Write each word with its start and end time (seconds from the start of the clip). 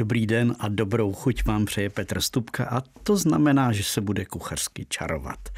Dobrý 0.00 0.26
den 0.26 0.56
a 0.58 0.68
dobrou 0.68 1.12
chuť 1.12 1.44
vám 1.44 1.64
přeje 1.64 1.90
Petr 1.90 2.20
Stupka 2.20 2.64
a 2.64 2.80
to 2.80 3.16
znamená, 3.16 3.72
že 3.72 3.84
se 3.84 4.00
bude 4.00 4.24
kuchařsky 4.24 4.86
čarovat. 4.88 5.48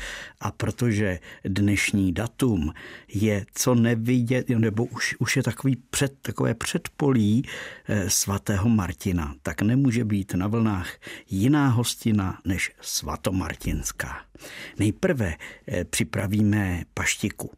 A 0.41 0.51
protože 0.51 1.19
dnešní 1.45 2.13
datum 2.13 2.73
je 3.09 3.47
co 3.55 3.75
nevidět, 3.75 4.49
nebo 4.49 4.85
už, 4.85 5.17
už 5.19 5.37
je 5.37 5.43
takový 5.43 5.77
před, 5.77 6.19
takové 6.23 6.55
předpolí 6.55 7.45
eh, 7.89 8.11
svatého 8.11 8.69
Martina, 8.69 9.35
tak 9.43 9.63
nemůže 9.63 10.05
být 10.05 10.35
na 10.35 10.47
vlnách 10.47 10.93
jiná 11.31 11.69
hostina 11.69 12.39
než 12.45 12.73
svatomartinská. 12.81 14.21
Nejprve 14.79 15.35
eh, 15.67 15.85
připravíme 15.85 16.85
paštiku 16.95 17.51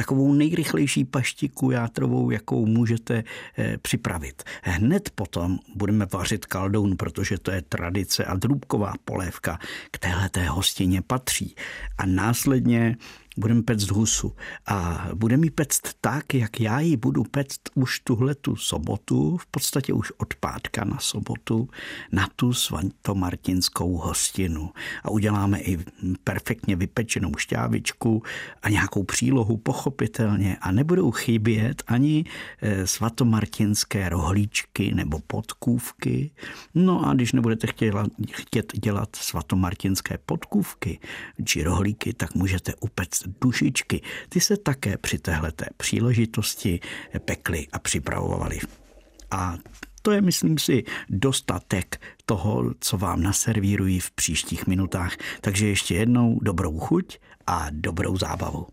takovou 0.00 0.32
nejrychlejší 0.32 1.04
paštiku 1.04 1.70
játrovou, 1.70 2.30
jakou 2.30 2.66
můžete 2.66 3.24
eh, 3.58 3.78
připravit. 3.78 4.42
Hned 4.62 5.10
potom 5.14 5.58
budeme 5.74 6.06
vařit 6.12 6.46
kaldoun, 6.46 6.96
protože 6.96 7.38
to 7.38 7.50
je 7.50 7.62
tradice 7.62 8.24
a 8.24 8.36
drůbková 8.36 8.92
polévka 9.04 9.58
k 9.90 9.98
téhleté 9.98 10.48
hostině 10.48 11.02
patří. 11.02 11.54
A 11.98 12.06
následně 12.06 12.96
budeme 13.40 13.62
pect 13.62 13.90
husu. 13.90 14.32
A 14.66 15.08
budeme 15.14 15.46
ji 15.46 15.50
pect 15.50 15.88
tak, 16.00 16.34
jak 16.34 16.60
já 16.60 16.80
ji 16.80 16.96
budu 16.96 17.24
pect 17.24 17.60
už 17.74 18.00
tuhle 18.00 18.34
tu 18.34 18.56
sobotu, 18.56 19.36
v 19.36 19.46
podstatě 19.46 19.92
už 19.92 20.12
od 20.18 20.34
pátka 20.34 20.84
na 20.84 20.98
sobotu, 20.98 21.68
na 22.12 22.28
tu 22.36 22.52
svantomartinskou 22.52 23.96
hostinu. 23.96 24.70
A 25.02 25.10
uděláme 25.10 25.60
i 25.60 25.78
perfektně 26.24 26.76
vypečenou 26.76 27.36
šťávičku 27.36 28.22
a 28.62 28.68
nějakou 28.68 29.04
přílohu, 29.04 29.56
pochopitelně. 29.56 30.56
A 30.60 30.72
nebudou 30.72 31.10
chybět 31.10 31.82
ani 31.86 32.24
eh, 32.62 32.86
svatomartinské 32.86 34.08
rohlíčky 34.08 34.94
nebo 34.94 35.18
podkůvky. 35.26 36.30
No 36.74 37.08
a 37.08 37.14
když 37.14 37.32
nebudete 37.32 37.66
chtět 38.32 38.72
dělat 38.78 39.16
svatomartinské 39.16 40.18
podkůvky 40.26 40.98
či 41.44 41.62
rohlíky, 41.62 42.12
tak 42.12 42.34
můžete 42.34 42.74
upect 42.80 43.29
dušičky. 43.40 44.02
Ty 44.28 44.40
se 44.40 44.56
také 44.56 44.96
při 44.96 45.18
téhleté 45.18 45.66
příležitosti 45.76 46.80
pekly 47.24 47.66
a 47.72 47.78
připravovaly. 47.78 48.58
A 49.30 49.56
to 50.02 50.10
je, 50.10 50.20
myslím 50.20 50.58
si, 50.58 50.84
dostatek 51.08 52.00
toho, 52.26 52.74
co 52.80 52.98
vám 52.98 53.22
naservírují 53.22 54.00
v 54.00 54.10
příštích 54.10 54.66
minutách. 54.66 55.16
Takže 55.40 55.66
ještě 55.66 55.94
jednou 55.94 56.38
dobrou 56.42 56.78
chuť 56.78 57.18
a 57.46 57.66
dobrou 57.70 58.16
zábavu. 58.16 58.66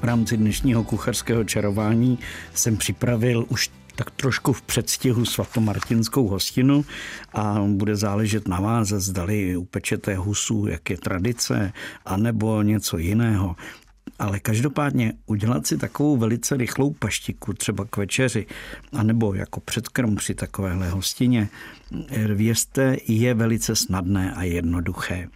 V 0.00 0.04
rámci 0.04 0.36
dnešního 0.36 0.84
kuchařského 0.84 1.44
čarování 1.44 2.18
jsem 2.54 2.76
připravil 2.76 3.46
už 3.48 3.70
tak 3.96 4.10
trošku 4.10 4.52
v 4.52 4.62
předstihu 4.62 5.24
svatomartinskou 5.24 6.28
hostinu 6.28 6.84
a 7.34 7.64
bude 7.68 7.96
záležet 7.96 8.48
na 8.48 8.60
vás, 8.60 8.88
zdali 8.88 9.56
upečete 9.56 10.16
husu, 10.16 10.66
jak 10.66 10.90
je 10.90 10.98
tradice, 10.98 11.72
anebo 12.04 12.62
něco 12.62 12.98
jiného. 12.98 13.56
Ale 14.18 14.40
každopádně 14.40 15.12
udělat 15.26 15.66
si 15.66 15.78
takovou 15.78 16.16
velice 16.16 16.56
rychlou 16.56 16.90
paštiku, 16.90 17.52
třeba 17.52 17.84
k 17.84 17.96
večeři, 17.96 18.46
anebo 18.92 19.34
jako 19.34 19.60
předkrm 19.60 20.14
při 20.14 20.34
takovéhle 20.34 20.90
hostině, 20.90 21.48
vězte, 22.34 22.96
je 23.08 23.34
velice 23.34 23.76
snadné 23.76 24.34
a 24.34 24.42
jednoduché. 24.42 25.28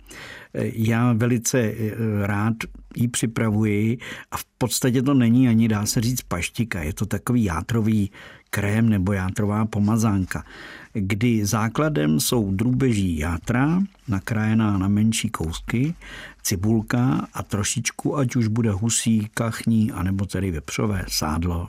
Já 0.72 1.12
velice 1.12 1.60
eh, 1.60 1.94
rád 2.26 2.54
ji 2.96 3.08
připravuji 3.08 3.98
a 4.30 4.36
v 4.36 4.44
podstatě 4.58 5.02
to 5.02 5.14
není 5.14 5.48
ani, 5.48 5.68
dá 5.68 5.86
se 5.86 6.00
říct, 6.00 6.22
paštika. 6.22 6.82
Je 6.82 6.92
to 6.92 7.06
takový 7.06 7.44
játrový 7.44 8.10
krém 8.56 8.88
nebo 8.88 9.12
játrová 9.12 9.64
pomazánka, 9.64 10.44
kdy 10.92 11.46
základem 11.46 12.20
jsou 12.20 12.52
drůbeží 12.52 13.18
játra, 13.18 13.82
nakrájená 14.08 14.78
na 14.78 14.88
menší 14.88 15.30
kousky, 15.30 15.94
cibulka 16.42 17.28
a 17.34 17.42
trošičku, 17.42 18.16
ať 18.16 18.36
už 18.36 18.46
bude 18.46 18.70
husí, 18.70 19.28
kachní, 19.34 19.92
anebo 19.92 20.26
tedy 20.26 20.50
vepřové 20.50 21.04
sádlo. 21.08 21.68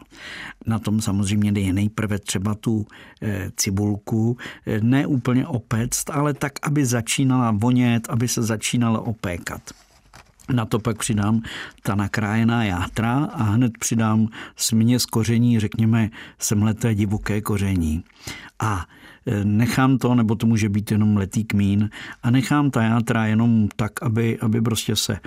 Na 0.65 0.79
tom 0.79 1.01
samozřejmě 1.01 1.59
je 1.61 1.73
nejprve 1.73 2.19
třeba 2.19 2.55
tu 2.55 2.85
eh, 3.21 3.51
cibulku 3.57 4.37
eh, 4.65 4.79
ne 4.81 5.07
úplně 5.07 5.47
opect, 5.47 6.09
ale 6.09 6.33
tak, 6.33 6.53
aby 6.61 6.85
začínala 6.85 7.51
vonět, 7.51 8.07
aby 8.09 8.27
se 8.27 8.43
začínala 8.43 8.99
opékat. 9.01 9.61
Na 10.53 10.65
to 10.65 10.79
pak 10.79 10.97
přidám 10.97 11.41
ta 11.83 11.95
nakrájená 11.95 12.63
játra 12.63 13.29
a 13.33 13.43
hned 13.43 13.77
přidám 13.77 14.27
směs 14.55 15.05
koření, 15.05 15.59
řekněme 15.59 16.09
semleté 16.39 16.95
divoké 16.95 17.41
koření. 17.41 18.03
A 18.59 18.85
nechám 19.43 19.97
to, 19.97 20.15
nebo 20.15 20.35
to 20.35 20.47
může 20.47 20.69
být 20.69 20.91
jenom 20.91 21.17
letý 21.17 21.43
kmín, 21.43 21.89
a 22.23 22.31
nechám 22.31 22.71
ta 22.71 22.83
játra 22.83 23.25
jenom 23.25 23.67
tak, 23.75 24.03
aby, 24.03 24.39
aby 24.39 24.61
prostě 24.61 24.95
se 24.95 25.19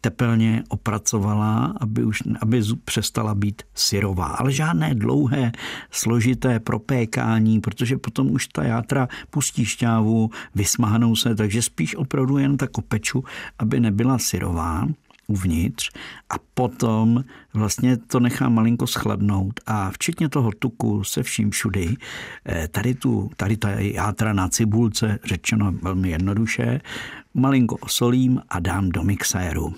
tepelně 0.00 0.62
opracovala, 0.68 1.74
aby, 1.80 2.04
už, 2.04 2.22
aby 2.40 2.62
přestala 2.84 3.34
být 3.34 3.62
syrová. 3.74 4.26
Ale 4.26 4.52
žádné 4.52 4.94
dlouhé, 4.94 5.52
složité 5.90 6.60
propékání, 6.60 7.60
protože 7.60 7.98
potom 7.98 8.30
už 8.30 8.46
ta 8.46 8.64
játra 8.64 9.08
pustí 9.30 9.64
šťávu, 9.64 10.30
vysmáhnou 10.54 11.16
se, 11.16 11.34
takže 11.34 11.62
spíš 11.62 11.96
opravdu 11.96 12.38
jen 12.38 12.56
tak 12.56 12.78
opeču, 12.78 13.24
aby 13.58 13.80
nebyla 13.80 14.18
syrová 14.18 14.86
uvnitř 15.26 15.90
a 16.30 16.34
potom 16.54 17.24
vlastně 17.54 17.96
to 17.96 18.20
nechám 18.20 18.54
malinko 18.54 18.86
schladnout 18.86 19.60
a 19.66 19.90
včetně 19.90 20.28
toho 20.28 20.50
tuku 20.58 21.04
se 21.04 21.22
vším 21.22 21.50
všudy, 21.50 21.96
eh, 22.48 22.68
tady, 22.68 22.94
tu, 22.94 23.30
tady 23.36 23.56
ta 23.56 23.70
játra 23.70 24.32
na 24.32 24.48
cibulce, 24.48 25.18
řečeno 25.24 25.72
velmi 25.82 26.10
jednoduše, 26.10 26.80
malinko 27.34 27.76
osolím 27.76 28.40
a 28.48 28.60
dám 28.60 28.88
do 28.88 29.02
mixéru. 29.02 29.74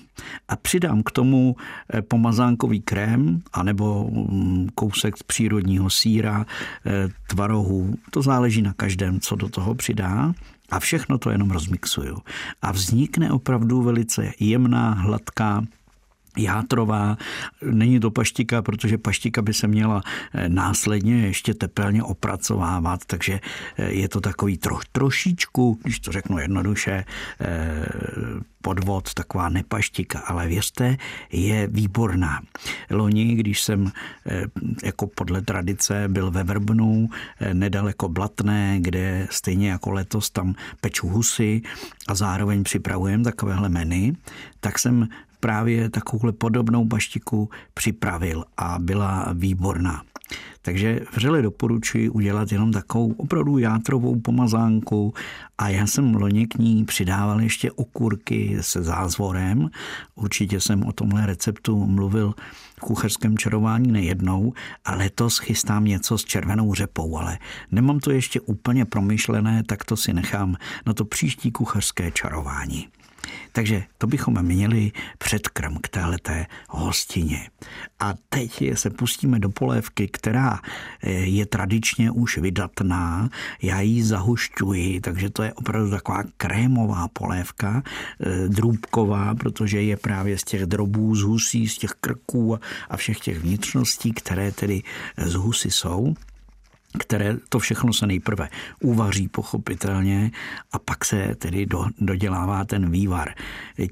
A 0.49 0.57
přidám 0.57 1.03
k 1.03 1.11
tomu 1.11 1.57
eh, 1.95 2.03
pomazánkový 2.03 2.81
krém 2.81 3.43
anebo 3.53 4.11
mm, 4.11 4.69
kousek 4.75 5.15
přírodního 5.27 5.91
síra, 5.91 6.47
eh, 6.87 7.09
tvarohu. 7.27 7.95
To 8.11 8.23
záleží 8.23 8.63
na 8.63 8.73
každém, 8.73 9.21
co 9.21 9.37
do 9.37 9.49
toho 9.49 9.75
přidá. 9.75 10.35
A 10.69 10.79
všechno 10.79 11.19
to 11.19 11.31
jenom 11.31 11.51
rozmixuju. 11.51 12.19
A 12.63 12.73
vznikne 12.73 13.33
opravdu 13.33 13.83
velice 13.83 14.33
jemná, 14.41 14.91
hladká, 14.93 15.63
játrová. 16.39 17.17
Není 17.63 18.01
to 18.01 18.11
paštika, 18.11 18.63
protože 18.63 18.99
paštika 18.99 19.43
by 19.43 19.55
se 19.55 19.67
měla 19.67 20.03
eh, 20.35 20.49
následně 20.49 21.27
ještě 21.27 21.55
tepelně 21.55 22.03
opracovávat, 22.03 23.05
takže 23.07 23.41
eh, 23.79 23.91
je 23.93 24.09
to 24.09 24.21
takový 24.21 24.59
tro, 24.59 24.79
trošičku, 24.93 25.79
když 25.83 26.01
to 26.01 26.13
řeknu 26.13 26.39
jednoduše, 26.39 27.05
eh, 27.41 27.87
podvod, 28.63 29.15
taková 29.15 29.49
nepaštika, 29.49 30.19
ale 30.19 30.49
věřte, 30.49 30.97
je 31.33 31.67
výborná. 31.67 32.43
Loni, 32.91 33.35
když 33.35 33.63
jsem 33.63 33.93
jako 34.85 35.07
podle 35.07 35.43
tradice 35.43 36.09
byl 36.09 36.31
ve 36.31 36.45
Vrbnu, 36.45 37.09
nedaleko 37.53 38.09
Blatné, 38.09 38.77
kde 38.81 39.27
stejně 39.31 39.71
jako 39.71 39.91
letos 39.91 40.31
tam 40.31 40.55
peču 40.81 41.09
husy 41.09 41.63
a 42.09 42.15
zároveň 42.15 42.65
připravujem 42.65 43.25
takovéhle 43.25 43.69
meny, 43.69 44.17
tak 44.61 44.79
jsem 44.79 45.09
právě 45.41 45.91
takovouhle 45.91 46.33
podobnou 46.33 46.85
baštiku 46.85 47.51
připravil 47.75 48.45
a 48.57 48.79
byla 48.79 49.33
výborná. 49.35 50.03
Takže 50.63 51.01
vřele 51.15 51.43
doporučuji 51.43 52.09
udělat 52.09 52.53
jenom 52.53 52.73
takovou 52.73 53.13
opravdu 53.13 53.59
játrovou 53.59 54.21
pomazánku 54.21 55.15
a 55.59 55.69
já 55.69 55.87
jsem 55.87 56.15
loni 56.15 56.47
k 56.47 56.59
ní 56.59 56.85
přidával 56.85 57.41
ještě 57.41 57.73
okurky 57.73 58.57
se 58.61 58.83
zázvorem. 58.83 59.71
Určitě 60.15 60.61
jsem 60.61 60.83
o 60.83 60.93
tomhle 60.93 61.27
receptu 61.27 61.87
mluvil 61.87 62.35
v 62.77 62.81
kuchařském 62.81 63.39
čarování 63.39 63.93
nejednou 63.93 64.53
a 64.85 64.95
letos 64.95 65.39
chystám 65.39 65.85
něco 65.85 66.19
s 66.19 66.25
červenou 66.25 66.75
řepou, 66.75 67.19
ale 67.19 67.39
nemám 67.73 68.01
to 68.01 68.11
ještě 68.11 68.41
úplně 68.41 68.85
promyšlené, 68.85 69.63
tak 69.67 69.85
to 69.85 69.97
si 69.97 70.13
nechám 70.13 70.57
na 70.87 70.95
to 70.95 71.05
příští 71.05 71.53
kuchařské 71.53 72.11
čarování. 72.11 72.89
Takže 73.53 73.85
to 73.99 74.07
bychom 74.07 74.43
měli 74.43 74.93
předkrm 75.19 75.77
k 75.83 75.89
téhleté 75.89 76.47
hostině. 76.69 77.51
A 78.01 78.15
teď 78.29 78.63
se 78.75 78.91
pustíme 78.91 79.39
do 79.39 79.51
polévky, 79.51 80.09
která 80.09 80.61
eh, 81.03 81.11
je 81.11 81.47
tradičně 81.47 82.11
už 82.11 82.39
vydatná. 82.39 83.31
Já 83.63 83.81
ji 83.81 84.03
zahušťuji, 84.03 85.01
takže 85.01 85.31
to 85.31 85.43
je 85.43 85.53
opravdu 85.53 85.91
taková 85.91 86.23
krémová 86.37 87.09
polévka, 87.09 87.83
eh, 87.83 88.49
drůbková, 88.49 89.35
protože 89.35 89.83
je 89.83 89.97
právě 89.97 90.39
z 90.39 90.45
těch 90.45 90.63
drobů, 90.67 91.15
z 91.15 91.23
husí, 91.23 91.69
z 91.69 91.79
těch 91.79 91.93
krků 92.01 92.59
a 92.89 92.97
všech 92.97 93.21
těch 93.21 93.39
vnitřností, 93.39 94.13
které 94.13 94.53
tedy 94.53 94.83
z 95.17 95.35
husy 95.35 95.71
jsou. 95.71 96.15
Které 96.99 97.37
to 97.49 97.59
všechno 97.59 97.93
se 97.93 98.07
nejprve 98.07 98.49
uvaří 98.83 99.29
pochopitelně 99.29 100.31
a 100.73 100.79
pak 100.79 101.05
se 101.05 101.35
tedy 101.39 101.67
do, 101.67 101.85
dodělává 102.01 102.65
ten 102.65 102.91
vývar. 102.91 103.35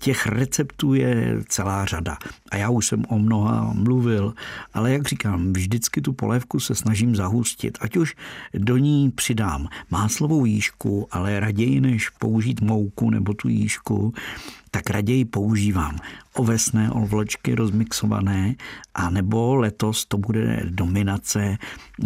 Těch 0.00 0.26
receptů 0.26 0.94
je 0.94 1.36
celá 1.48 1.84
řada 1.84 2.18
a 2.50 2.56
já 2.56 2.70
už 2.70 2.86
jsem 2.86 3.04
o 3.08 3.18
mnoha 3.18 3.72
mluvil, 3.72 4.34
ale 4.74 4.92
jak 4.92 5.08
říkám, 5.08 5.52
vždycky 5.52 6.00
tu 6.00 6.12
polévku 6.12 6.60
se 6.60 6.74
snažím 6.74 7.16
zahustit, 7.16 7.78
ať 7.80 7.96
už 7.96 8.14
do 8.54 8.76
ní 8.76 9.10
přidám 9.10 9.68
máslovou 9.90 10.44
jížku, 10.44 11.08
ale 11.10 11.40
raději 11.40 11.80
než 11.80 12.08
použít 12.08 12.60
mouku 12.60 13.10
nebo 13.10 13.34
tu 13.34 13.48
jížku, 13.48 14.14
tak 14.76 14.90
raději 14.90 15.24
používám 15.24 15.98
ovesné 16.34 16.90
olvločky 16.90 17.54
rozmixované, 17.54 18.54
a 18.94 19.10
nebo 19.10 19.54
letos 19.56 20.04
to 20.04 20.18
bude 20.18 20.62
dominace, 20.68 21.56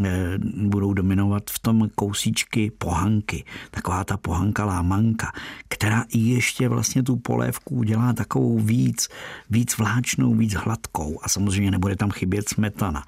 eh, 0.05 0.39
budou 0.57 0.95
dominovat 0.95 1.51
v 1.51 1.59
tom 1.59 1.91
kousíčky 1.95 2.71
pohanky, 2.71 3.45
taková 3.71 4.05
ta 4.05 4.17
pohanka 4.17 4.65
lámanka, 4.65 5.33
která 5.69 6.05
i 6.09 6.19
ještě 6.19 6.69
vlastně 6.69 7.03
tu 7.03 7.17
polévku 7.17 7.75
udělá 7.75 8.13
takovou 8.13 8.59
víc, 8.59 9.09
víc 9.51 9.79
vláčnou, 9.79 10.35
víc 10.35 10.55
hladkou 10.55 11.19
a 11.23 11.29
samozřejmě 11.29 11.71
nebude 11.71 11.97
tam 11.97 12.11
chybět 12.11 12.49
smetana. 12.49 13.03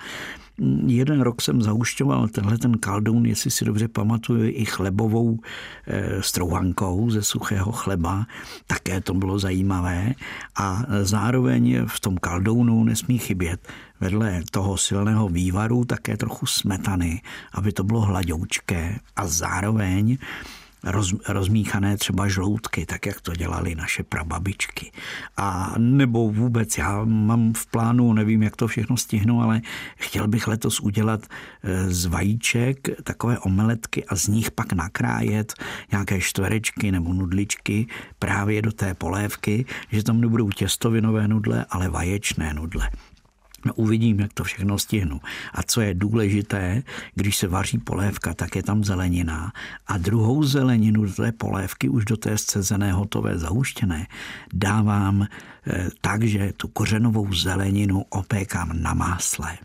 Jeden 0.87 1.21
rok 1.21 1.43
jsem 1.43 1.63
zaušťoval 1.63 2.29
tenhle 2.29 2.59
ten 2.59 2.79
kaldoun, 2.79 3.27
jestli 3.27 3.51
si 3.51 3.65
dobře 3.65 3.89
pamatuju, 3.89 4.45
i 4.45 4.65
chlebovou 4.65 5.39
e, 5.87 6.23
strouhankou 6.23 7.11
ze 7.11 7.23
suchého 7.23 7.73
chleba. 7.73 8.27
Také 8.67 9.01
to 9.01 9.15
bylo 9.15 9.39
zajímavé. 9.39 10.15
A 10.57 10.83
zároveň 11.03 11.87
v 11.87 12.01
tom 12.01 12.17
kaldounu 12.17 12.85
nesmí 12.85 13.19
chybět 13.19 13.69
vedle 14.01 14.43
toho 14.51 14.77
silného 14.77 15.29
vývaru 15.29 15.85
také 15.85 16.17
trochu 16.17 16.47
smetany, 16.47 17.23
aby 17.55 17.73
to 17.73 17.85
bylo 17.85 18.01
hladoučké 18.01 18.99
a 19.17 19.27
zároveň 19.27 20.19
roz, 20.85 21.15
rozmíchané 21.29 21.97
třeba 21.97 22.29
žloutky, 22.29 22.87
tak 22.87 23.07
jak 23.07 23.21
to 23.21 23.33
dělali 23.33 23.75
naše 23.75 24.03
prababičky. 24.03 24.93
A 25.37 25.75
nebo 25.79 26.33
vůbec, 26.33 26.79
já 26.79 27.05
mám 27.05 27.53
v 27.53 27.67
plánu, 27.67 28.13
nevím, 28.13 28.43
jak 28.43 28.57
to 28.57 28.67
všechno 28.67 28.97
stihnu, 28.97 29.43
ale 29.43 29.61
chtěl 29.97 30.29
bych 30.29 30.47
letos 30.47 30.81
udělat 30.81 31.27
e, 31.63 31.91
z 31.91 32.07
vajíček 32.07 32.89
takové 33.03 33.39
omeletky 33.39 34.05
a 34.05 34.17
z 34.17 34.27
nich 34.27 34.51
pak 34.51 34.73
nakrájet 34.73 35.55
nějaké 35.93 36.21
čtverečky 36.21 36.93
nebo 36.93 37.13
nudličky 37.13 37.87
právě 38.19 38.63
do 38.63 38.73
té 38.73 38.95
polévky, 38.95 39.65
že 39.91 40.03
tam 40.03 40.21
nebudou 40.21 40.51
těstovinové 40.51 41.29
nudle, 41.29 41.67
ale 41.71 41.89
vaječné 41.89 42.55
nudle. 42.55 42.89
No 43.65 43.75
uvidím, 43.75 44.21
jak 44.21 44.33
to 44.33 44.45
všechno 44.45 44.79
stihnu. 44.79 45.21
A 45.55 45.63
co 45.63 45.81
je 45.81 45.95
důležité, 45.95 46.83
když 47.15 47.37
se 47.37 47.49
vaří 47.49 47.79
polévka, 47.79 48.35
tak 48.35 48.57
je 48.57 48.63
tam 48.63 48.85
zelenina. 48.85 49.53
A 49.87 49.99
druhou 49.99 50.45
zeleninu 50.45 51.05
do 51.05 51.13
té 51.13 51.33
polévky, 51.33 51.89
už 51.89 52.05
do 52.05 52.17
té 52.17 52.39
scezené, 52.39 52.93
hotové, 52.93 53.39
zahuštěné, 53.39 54.07
dávám 54.53 55.27
eh, 55.67 55.89
tak, 56.01 56.23
že 56.23 56.53
tu 56.57 56.69
kořenovou 56.69 57.33
zeleninu 57.33 58.05
opékám 58.11 58.83
na 58.83 58.95
másle 58.95 59.59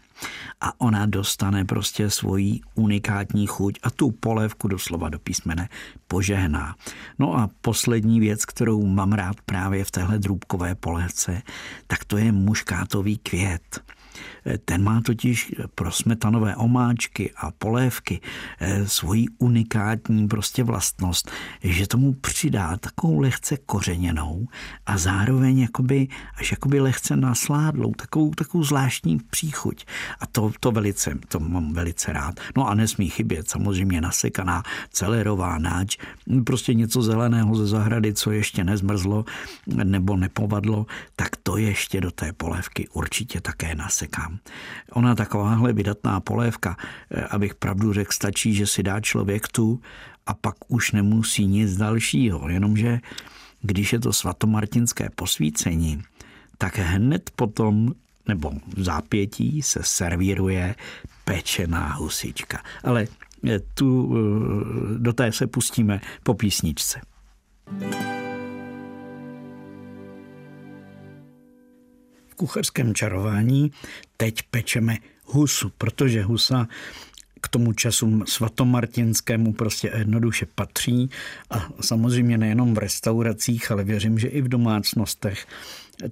a 0.61 0.81
ona 0.81 1.05
dostane 1.05 1.65
prostě 1.65 2.09
svoji 2.09 2.59
unikátní 2.75 3.47
chuť 3.47 3.79
a 3.83 3.89
tu 3.89 4.11
polévku 4.11 4.67
doslova 4.67 5.09
do 5.09 5.19
písmene 5.19 5.69
požehná. 6.07 6.75
No 7.19 7.37
a 7.37 7.49
poslední 7.61 8.19
věc, 8.19 8.45
kterou 8.45 8.85
mám 8.85 9.11
rád 9.11 9.41
právě 9.45 9.83
v 9.83 9.91
téhle 9.91 10.19
drůbkové 10.19 10.75
polévce, 10.75 11.41
tak 11.87 12.05
to 12.05 12.17
je 12.17 12.31
muškátový 12.31 13.17
květ. 13.17 13.81
Ten 14.65 14.83
má 14.83 15.01
totiž 15.01 15.55
pro 15.75 15.91
smetanové 15.91 16.55
omáčky 16.55 17.31
a 17.37 17.51
polévky 17.51 18.21
eh, 18.59 18.87
svoji 18.87 19.25
unikátní 19.37 20.27
prostě 20.27 20.63
vlastnost, 20.63 21.31
že 21.63 21.87
tomu 21.87 22.13
přidá 22.13 22.77
takovou 22.77 23.19
lehce 23.19 23.57
kořeněnou 23.57 24.47
a 24.85 24.97
zároveň 24.97 25.59
jakoby, 25.59 26.07
až 26.35 26.51
jakoby 26.51 26.79
lehce 26.79 27.15
nasládlou, 27.15 27.93
takovou, 27.93 28.31
takovou 28.31 28.63
zvláštní 28.63 29.19
příchuť. 29.29 29.85
A 30.19 30.25
to, 30.25 30.51
to 30.59 30.71
velice, 30.71 31.13
to 31.27 31.39
mám 31.39 31.73
velice 31.73 32.13
rád. 32.13 32.39
No 32.55 32.67
a 32.67 32.73
nesmí 32.73 33.09
chybět 33.09 33.49
samozřejmě 33.49 34.01
nasekaná 34.01 34.63
celerová 34.91 35.57
náč, 35.57 35.97
prostě 36.45 36.73
něco 36.73 37.01
zeleného 37.01 37.55
ze 37.55 37.67
zahrady, 37.67 38.13
co 38.13 38.31
ještě 38.31 38.63
nezmrzlo 38.63 39.25
nebo 39.67 40.17
nepovadlo, 40.17 40.85
tak 41.15 41.35
to 41.35 41.57
ještě 41.57 42.01
do 42.01 42.11
té 42.11 42.33
polévky 42.33 42.87
určitě 42.93 43.41
také 43.41 43.75
nasekám. 44.07 44.39
Ona 44.91 45.15
takováhle 45.15 45.73
vydatná 45.73 46.19
polévka, 46.19 46.77
eh, 47.11 47.21
abych 47.21 47.55
pravdu 47.55 47.93
řekl, 47.93 48.11
stačí, 48.11 48.53
že 48.53 48.67
si 48.67 48.83
dá 48.83 48.99
člověk 48.99 49.47
tu 49.47 49.81
a 50.25 50.33
pak 50.33 50.55
už 50.67 50.91
nemusí 50.91 51.45
nic 51.45 51.77
dalšího, 51.77 52.49
jenomže 52.49 52.99
když 53.61 53.93
je 53.93 53.99
to 53.99 54.13
svatomartinské 54.13 55.09
posvícení, 55.15 56.03
tak 56.57 56.77
hned 56.77 57.29
potom 57.35 57.91
nebo 58.27 58.51
v 58.75 58.83
zápětí 58.83 59.61
se 59.61 59.79
servíruje 59.83 60.75
pečená 61.25 61.93
husička. 61.93 62.59
Ale 62.83 63.07
eh, 63.47 63.59
tu, 63.73 64.15
eh, 64.15 64.99
do 64.99 65.13
té 65.13 65.31
se 65.31 65.47
pustíme 65.47 66.01
po 66.23 66.33
písničce. 66.33 67.01
thank 67.67 67.93
you 67.93 68.26
kuchařském 72.37 72.93
čarování 72.93 73.71
teď 74.17 74.43
pečeme 74.51 74.97
husu, 75.25 75.71
protože 75.77 76.23
husa 76.23 76.67
k 77.41 77.47
tomu 77.47 77.73
času 77.73 78.23
svatomartinskému 78.25 79.53
prostě 79.53 79.91
jednoduše 79.97 80.45
patří 80.55 81.09
a 81.49 81.69
samozřejmě 81.81 82.37
nejenom 82.37 82.73
v 82.73 82.77
restauracích, 82.77 83.71
ale 83.71 83.83
věřím, 83.83 84.19
že 84.19 84.27
i 84.27 84.41
v 84.41 84.47
domácnostech 84.47 85.47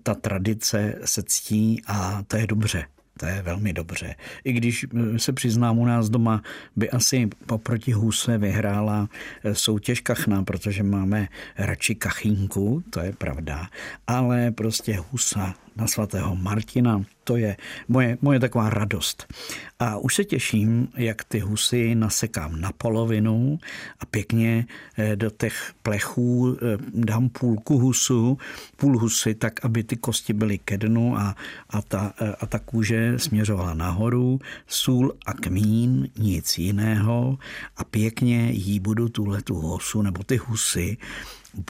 ta 0.03 0.15
tradice 0.15 0.95
se 1.05 1.23
ctí 1.23 1.81
a 1.87 2.23
to 2.27 2.37
je 2.37 2.47
dobře. 2.47 2.85
To 3.19 3.25
je 3.25 3.41
velmi 3.41 3.73
dobře. 3.73 4.15
I 4.43 4.53
když 4.53 4.85
eh, 4.85 5.19
se 5.19 5.33
přiznám, 5.33 5.77
u 5.77 5.85
nás 5.85 6.09
doma 6.09 6.41
by 6.75 6.89
asi 6.89 7.29
poproti 7.45 7.91
huse 7.91 8.37
vyhrála 8.37 9.09
eh, 9.43 9.55
soutěž 9.55 9.99
kachna, 10.01 10.43
protože 10.43 10.83
máme 10.83 11.27
radši 11.57 11.95
kachínku, 11.95 12.83
to 12.89 12.99
je 12.99 13.13
pravda, 13.13 13.69
ale 14.07 14.51
prostě 14.51 14.99
husa 15.11 15.55
na 15.75 15.87
svatého 15.87 16.35
Martina. 16.35 17.03
To 17.23 17.37
je 17.37 17.57
moje, 17.87 18.17
moje 18.21 18.39
taková 18.39 18.69
radost. 18.69 19.33
A 19.79 19.97
už 19.97 20.15
se 20.15 20.23
těším, 20.23 20.87
jak 20.95 21.23
ty 21.23 21.39
husy 21.39 21.95
nasekám 21.95 22.61
na 22.61 22.71
polovinu 22.71 23.59
a 23.99 24.05
pěkně 24.05 24.65
eh, 24.97 25.15
do 25.15 25.29
těch 25.29 25.73
plechů 25.83 26.57
eh, 26.57 26.77
dám 26.93 27.29
půlku 27.29 27.77
husu, 27.77 28.37
půl 28.75 28.99
husy, 28.99 29.35
tak 29.35 29.65
aby 29.65 29.83
ty 29.83 29.95
kosti 29.95 30.33
byly 30.33 30.57
ke 30.57 30.77
dnu 30.77 31.17
a, 31.17 31.35
a, 31.69 31.81
ta, 31.81 32.13
eh, 32.21 32.35
a 32.39 32.45
ta 32.45 32.59
kůže 32.59 33.19
směřovala 33.19 33.73
nahoru, 33.73 34.39
sůl 34.67 35.13
a 35.25 35.33
kmín, 35.33 36.09
nic 36.17 36.57
jiného 36.57 37.37
a 37.77 37.83
pěkně 37.83 38.51
jí 38.51 38.79
budu 38.79 39.09
tuhle 39.09 39.41
tu 39.41 39.55
husu 39.55 40.01
nebo 40.01 40.23
ty 40.23 40.37
husy 40.37 40.97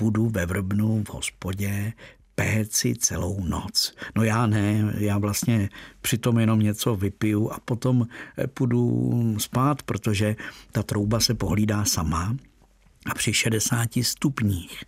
budu 0.01 0.29
ve 0.29 0.45
vrbnu 0.45 1.03
v 1.03 1.13
hospodě 1.13 1.93
péci 2.35 2.95
celou 2.95 3.43
noc. 3.43 3.95
No 4.15 4.23
já 4.23 4.47
ne, 4.47 4.93
já 4.97 5.17
vlastně 5.17 5.69
přitom 6.01 6.39
jenom 6.39 6.59
něco 6.59 6.95
vypiju 6.95 7.51
a 7.51 7.59
potom 7.65 8.07
eh, 8.37 8.47
půjdu 8.47 9.35
spát, 9.37 9.83
protože 9.83 10.35
ta 10.71 10.83
trouba 10.83 11.19
se 11.19 11.33
pohlídá 11.33 11.85
sama 11.85 12.35
a 13.05 13.13
při 13.13 13.33
60 13.33 13.89
stupních 14.01 14.83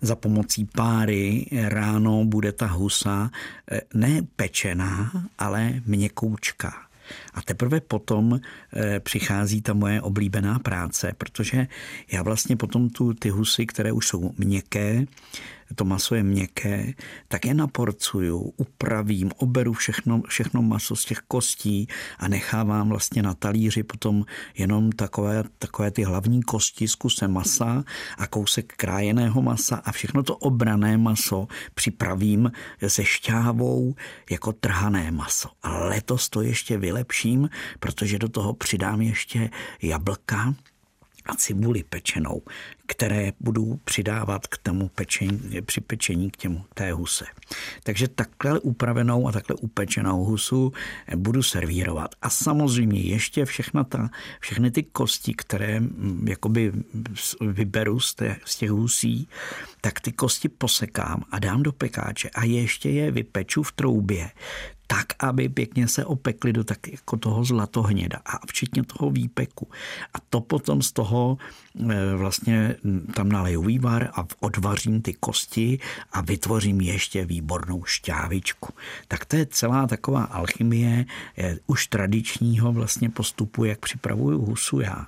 za 0.00 0.16
pomocí 0.16 0.64
páry 0.64 1.46
ráno 1.68 2.24
bude 2.24 2.52
ta 2.52 2.66
husa 2.66 3.30
eh, 3.70 3.80
ne 3.94 4.22
pečená, 4.36 5.12
ale 5.38 5.72
měkoučka. 5.86 6.72
A 7.34 7.42
teprve 7.42 7.80
potom 7.80 8.40
e, 8.40 9.00
přichází 9.00 9.62
ta 9.62 9.74
moje 9.74 10.00
oblíbená 10.00 10.58
práce, 10.58 11.12
protože 11.18 11.66
já 12.12 12.22
vlastně 12.22 12.56
potom 12.56 12.90
tu, 12.90 13.14
ty 13.14 13.28
husy, 13.28 13.66
které 13.66 13.92
už 13.92 14.08
jsou 14.08 14.32
měkké, 14.38 15.04
to 15.74 15.84
maso 15.84 16.14
je 16.14 16.22
měkké, 16.22 16.92
tak 17.28 17.44
je 17.44 17.54
naporcuju, 17.54 18.52
upravím, 18.56 19.30
oberu 19.36 19.72
všechno, 19.72 20.22
všechno 20.28 20.62
maso 20.62 20.96
z 20.96 21.04
těch 21.04 21.18
kostí 21.18 21.88
a 22.18 22.28
nechávám 22.28 22.88
vlastně 22.88 23.22
na 23.22 23.34
talíři 23.34 23.82
potom 23.82 24.24
jenom 24.58 24.92
takové, 24.92 25.44
takové 25.58 25.90
ty 25.90 26.02
hlavní 26.02 26.42
kosti 26.42 26.88
z 26.88 26.94
kuse 26.94 27.28
masa 27.28 27.84
a 28.18 28.26
kousek 28.26 28.72
krájeného 28.76 29.42
masa 29.42 29.76
a 29.76 29.92
všechno 29.92 30.22
to 30.22 30.36
obrané 30.36 30.98
maso 30.98 31.48
připravím 31.74 32.52
se 32.86 33.04
šťávou 33.04 33.94
jako 34.30 34.52
trhané 34.52 35.10
maso. 35.10 35.48
A 35.62 35.78
letos 35.78 36.28
to 36.28 36.42
ještě 36.42 36.78
vylepším, 36.78 37.50
protože 37.80 38.18
do 38.18 38.28
toho 38.28 38.54
přidám 38.54 39.00
ještě 39.00 39.50
jablka, 39.82 40.54
a 41.26 41.34
cibuli 41.34 41.82
pečenou, 41.82 42.42
které 42.86 43.32
budu 43.40 43.80
přidávat 43.84 44.46
k 44.46 44.58
tomu 44.58 44.88
pečení, 44.88 45.40
při 45.62 45.80
pečení 45.80 46.30
k 46.30 46.36
těmu 46.36 46.64
té 46.74 46.92
huse. 46.92 47.24
Takže 47.82 48.08
takhle 48.08 48.60
upravenou 48.60 49.28
a 49.28 49.32
takhle 49.32 49.56
upečenou 49.56 50.24
husu 50.24 50.72
budu 51.16 51.42
servírovat. 51.42 52.14
A 52.22 52.30
samozřejmě 52.30 53.00
ještě 53.00 53.44
všechna 53.44 53.84
ta, 53.84 54.10
všechny 54.40 54.70
ty 54.70 54.82
kosti, 54.82 55.34
které 55.34 55.80
mm, 55.80 56.28
jakoby 56.28 56.72
vyberu 57.40 58.00
z, 58.00 58.14
té, 58.14 58.36
z 58.44 58.56
těch 58.56 58.70
husí, 58.70 59.28
tak 59.80 60.00
ty 60.00 60.12
kosti 60.12 60.48
posekám 60.48 61.24
a 61.30 61.38
dám 61.38 61.62
do 61.62 61.72
pekáče 61.72 62.30
a 62.30 62.44
ještě 62.44 62.90
je 62.90 63.10
vypeču 63.10 63.62
v 63.62 63.72
troubě 63.72 64.30
tak, 64.92 65.06
aby 65.18 65.48
pěkně 65.48 65.88
se 65.88 66.04
opekly 66.04 66.52
do 66.52 66.64
tak 66.64 66.88
jako 66.88 67.16
toho 67.16 67.44
zlatohněda 67.44 68.18
a 68.26 68.46
včetně 68.46 68.82
toho 68.82 69.10
výpeku. 69.10 69.68
A 70.14 70.18
to 70.30 70.40
potom 70.40 70.82
z 70.82 70.92
toho 70.92 71.38
e, 71.90 72.16
vlastně 72.16 72.76
tam 73.14 73.28
naleju 73.28 73.62
vývar 73.62 74.10
a 74.14 74.26
odvařím 74.40 75.02
ty 75.02 75.12
kosti 75.12 75.78
a 76.12 76.20
vytvořím 76.20 76.80
ještě 76.80 77.24
výbornou 77.24 77.84
šťávičku. 77.84 78.74
Tak 79.08 79.24
to 79.24 79.36
je 79.36 79.46
celá 79.46 79.86
taková 79.86 80.24
alchymie 80.24 81.04
je 81.36 81.58
už 81.66 81.86
tradičního 81.86 82.72
vlastně 82.72 83.10
postupu, 83.10 83.64
jak 83.64 83.78
připravuju 83.78 84.44
husu 84.44 84.80
já. 84.80 85.06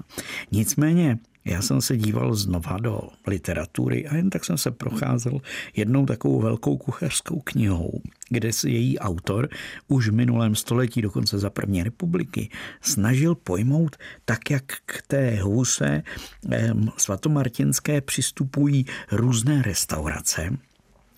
Nicméně 0.52 1.18
já 1.44 1.62
jsem 1.62 1.80
se 1.80 1.96
díval 1.96 2.34
znova 2.34 2.76
do 2.78 3.00
literatury 3.26 4.06
a 4.06 4.16
jen 4.16 4.30
tak 4.30 4.44
jsem 4.44 4.58
se 4.58 4.70
procházel 4.70 5.40
jednou 5.76 6.06
takovou 6.06 6.40
velkou 6.40 6.76
kuchařskou 6.76 7.40
knihou, 7.44 8.00
kde 8.28 8.52
se 8.52 8.70
její 8.70 8.98
autor 8.98 9.48
už 9.88 10.08
v 10.08 10.12
minulém 10.12 10.54
století, 10.54 11.02
dokonce 11.02 11.38
za 11.38 11.50
první 11.50 11.82
republiky, 11.82 12.50
snažil 12.80 13.34
pojmout 13.34 13.96
tak, 14.24 14.50
jak 14.50 14.64
k 14.86 15.02
té 15.06 15.42
huse 15.42 16.02
svatomartinské 16.96 18.00
přistupují 18.00 18.86
různé 19.12 19.62
restaurace, 19.62 20.50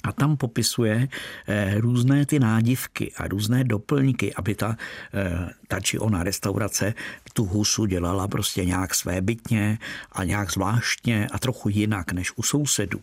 a 0.07 0.13
tam 0.13 0.37
popisuje 0.37 1.09
eh, 1.47 1.75
různé 1.81 2.27
ty 2.27 2.39
nádivky 2.39 3.13
a 3.17 3.29
různé 3.29 3.65
doplňky, 3.65 4.35
aby 4.35 4.55
ta, 4.55 4.77
eh, 5.15 5.49
ta 5.69 5.81
či 5.81 5.99
ona 5.99 6.23
restaurace 6.23 6.95
tu 7.33 7.45
husu 7.45 7.87
dělala 7.87 8.29
prostě 8.29 8.65
nějak 8.65 8.95
své 8.95 9.21
bytně 9.21 9.79
a 10.13 10.25
nějak 10.25 10.53
zvláštně 10.53 11.29
a 11.33 11.39
trochu 11.39 11.69
jinak 11.69 12.13
než 12.13 12.33
u 12.37 12.43
sousedů. 12.43 13.01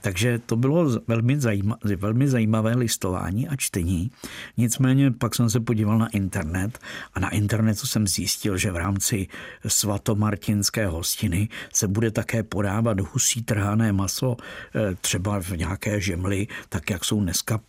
Takže 0.00 0.38
to 0.38 0.56
bylo 0.56 1.00
velmi, 1.08 1.40
zajíma, 1.40 1.76
velmi 1.84 2.28
zajímavé 2.28 2.74
listování 2.76 3.48
a 3.48 3.56
čtení. 3.56 4.10
Nicméně 4.56 5.10
pak 5.10 5.34
jsem 5.34 5.50
se 5.50 5.60
podíval 5.60 5.98
na 5.98 6.08
internet 6.08 6.78
a 7.14 7.20
na 7.20 7.30
internetu 7.30 7.86
jsem 7.86 8.06
zjistil, 8.06 8.56
že 8.56 8.72
v 8.72 8.76
rámci 8.76 9.26
svatomartinské 9.66 10.86
hostiny 10.86 11.48
se 11.72 11.88
bude 11.88 12.10
také 12.10 12.42
podávat 12.42 13.00
husí 13.00 13.42
trhané 13.42 13.92
maso 13.92 14.36
eh, 14.36 14.94
třeba 15.00 15.40
v 15.40 15.50
nějaké 15.50 16.00
žemli, 16.00 16.41
tak 16.68 16.90
jak 16.90 17.04
jsou 17.04 17.20
dneska 17.20 17.60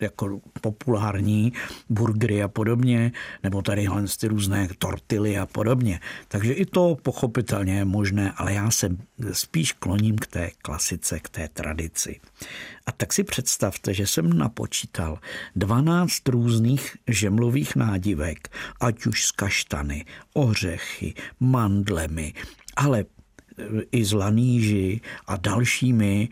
jako 0.00 0.40
populární 0.60 1.52
burgery 1.88 2.42
a 2.42 2.48
podobně, 2.48 3.12
nebo 3.42 3.62
tady 3.62 3.88
ty 4.20 4.28
různé 4.28 4.68
tortily 4.78 5.38
a 5.38 5.46
podobně. 5.46 6.00
Takže 6.28 6.52
i 6.52 6.66
to 6.66 6.96
pochopitelně 7.02 7.76
je 7.76 7.84
možné, 7.84 8.32
ale 8.36 8.54
já 8.54 8.70
se 8.70 8.96
spíš 9.32 9.72
kloním 9.72 10.18
k 10.18 10.26
té 10.26 10.50
klasice, 10.62 11.20
k 11.20 11.28
té 11.28 11.48
tradici. 11.48 12.20
A 12.86 12.92
tak 12.92 13.12
si 13.12 13.24
představte, 13.24 13.94
že 13.94 14.06
jsem 14.06 14.32
napočítal 14.32 15.18
12 15.56 16.28
různých 16.28 16.96
žemlových 17.08 17.76
nádivek, 17.76 18.48
ať 18.80 19.06
už 19.06 19.24
z 19.24 19.30
kaštany, 19.30 20.04
ořechy, 20.34 21.14
mandlemi, 21.40 22.34
ale 22.76 23.04
i 23.92 24.04
z 24.04 24.12
laníži 24.12 25.00
a 25.26 25.36
dalšími 25.36 26.28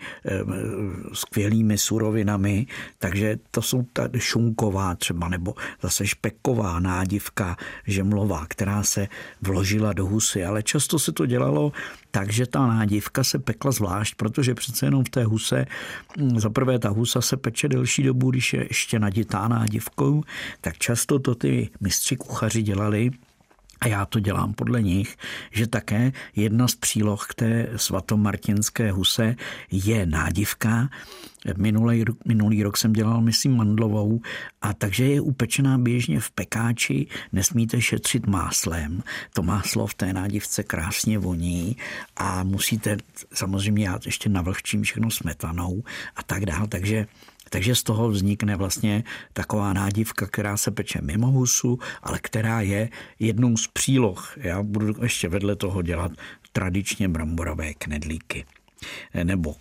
skvělými 1.13 1.79
surovinami, 1.79 2.67
takže 2.99 3.39
to 3.51 3.63
jsou 3.63 3.83
ta 3.93 4.09
šunková 4.19 4.95
třeba, 4.95 5.29
nebo 5.29 5.55
zase 5.83 6.07
špeková 6.07 6.81
nádivka 6.81 7.57
žemlová, 7.87 8.47
která 8.49 8.83
se 8.83 9.09
vložila 9.43 9.93
do 9.93 10.07
husy, 10.07 10.45
ale 10.45 10.63
často 10.63 10.99
se 10.99 11.13
to 11.13 11.27
dělalo 11.27 11.73
tak, 12.11 12.33
že 12.33 12.47
ta 12.47 12.67
nádivka 12.67 13.25
se 13.25 13.39
pekla 13.39 13.71
zvlášť, 13.71 14.15
protože 14.15 14.55
přece 14.55 14.87
jenom 14.87 15.05
v 15.05 15.09
té 15.09 15.25
huse, 15.25 15.67
hm, 16.19 16.41
za 16.41 16.51
prvé 16.51 16.79
ta 16.79 16.89
husa 16.89 17.21
se 17.21 17.37
peče 17.37 17.69
delší 17.69 18.03
dobu, 18.03 18.31
když 18.31 18.53
je 18.53 18.67
ještě 18.69 18.99
naditá 18.99 19.49
nádivkou, 19.49 20.23
tak 20.61 20.79
často 20.79 21.19
to 21.19 21.35
ty 21.35 21.71
mistři 21.81 22.17
kuchaři 22.17 22.63
dělali 22.63 23.11
a 23.81 23.89
já 23.89 24.07
to 24.07 24.21
dělám 24.21 24.53
podle 24.53 24.83
nich, 24.83 25.17
že 25.51 25.67
také 25.67 26.13
jedna 26.37 26.69
z 26.69 26.75
příloh 26.75 27.27
k 27.27 27.35
té 27.35 27.69
svatomartinské 27.77 28.93
huse 28.93 29.37
je 29.71 30.07
nádivka. 30.07 30.89
Minulý, 31.57 32.05
minulý 32.27 32.63
rok 32.63 32.77
jsem 32.77 32.93
dělal, 32.93 33.21
myslím, 33.21 33.57
mandlovou, 33.57 34.21
a 34.63 34.75
takže 34.75 35.05
je 35.05 35.21
upečená 35.21 35.79
běžně 35.79 36.21
v 36.21 36.31
pekáči, 36.31 37.07
nesmíte 37.33 37.81
šetřit 37.81 38.27
máslem. 38.27 39.03
To 39.33 39.43
máslo 39.43 39.87
v 39.87 39.95
té 39.95 40.13
nádivce 40.13 40.63
krásně 40.63 41.19
voní 41.19 41.77
a 42.17 42.43
musíte 42.43 42.97
samozřejmě 43.35 43.85
já 43.89 43.99
ještě 44.07 44.29
navlhčím 44.29 44.83
všechno 44.83 45.11
smetanou 45.11 45.83
a 46.17 46.23
tak 46.23 46.47
dál. 46.47 46.67
Takže 46.67 47.07
takže 47.51 47.75
z 47.75 47.83
toho 47.83 48.09
vznikne 48.09 48.57
vlastně 48.57 49.05
taková 49.33 49.73
nádivka, 49.73 50.27
která 50.27 50.57
se 50.57 50.71
peče 50.71 50.99
mimo 51.03 51.27
husu, 51.27 51.79
ale 52.03 52.19
která 52.23 52.61
je 52.61 52.89
jednou 53.19 53.57
z 53.57 53.69
příloh. 53.69 54.33
Já 54.37 54.63
budu 54.63 54.95
ještě 55.03 55.29
vedle 55.29 55.57
toho 55.57 55.83
dělat 55.83 56.13
tradičně 56.53 57.09
bramborové 57.09 57.75
knedlíky 57.75 58.45
nebo 59.25 59.55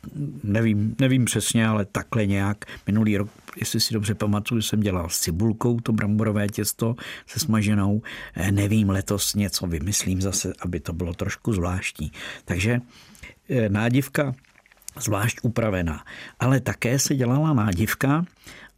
nevím, 0.43 0.95
nevím 0.99 1.25
přesně, 1.25 1.67
ale 1.67 1.85
takhle 1.85 2.25
nějak. 2.25 2.65
Minulý 2.87 3.17
rok, 3.17 3.29
jestli 3.59 3.79
si 3.79 3.93
dobře 3.93 4.15
pamatuju, 4.15 4.61
jsem 4.61 4.79
dělal 4.79 5.09
s 5.09 5.19
cibulkou 5.19 5.79
to 5.79 5.93
bramborové 5.93 6.47
těsto 6.47 6.95
se 7.27 7.39
smaženou. 7.39 8.01
Nevím, 8.51 8.89
letos 8.89 9.35
něco 9.35 9.67
vymyslím 9.67 10.21
zase, 10.21 10.53
aby 10.59 10.79
to 10.79 10.93
bylo 10.93 11.13
trošku 11.13 11.53
zvláštní. 11.53 12.11
Takže 12.45 12.79
eh, 13.49 13.69
nádivka 13.69 14.35
zvlášť 14.99 15.37
upravená. 15.41 16.03
Ale 16.39 16.59
také 16.59 16.99
se 16.99 17.15
dělala 17.15 17.53
nádivka, 17.53 18.25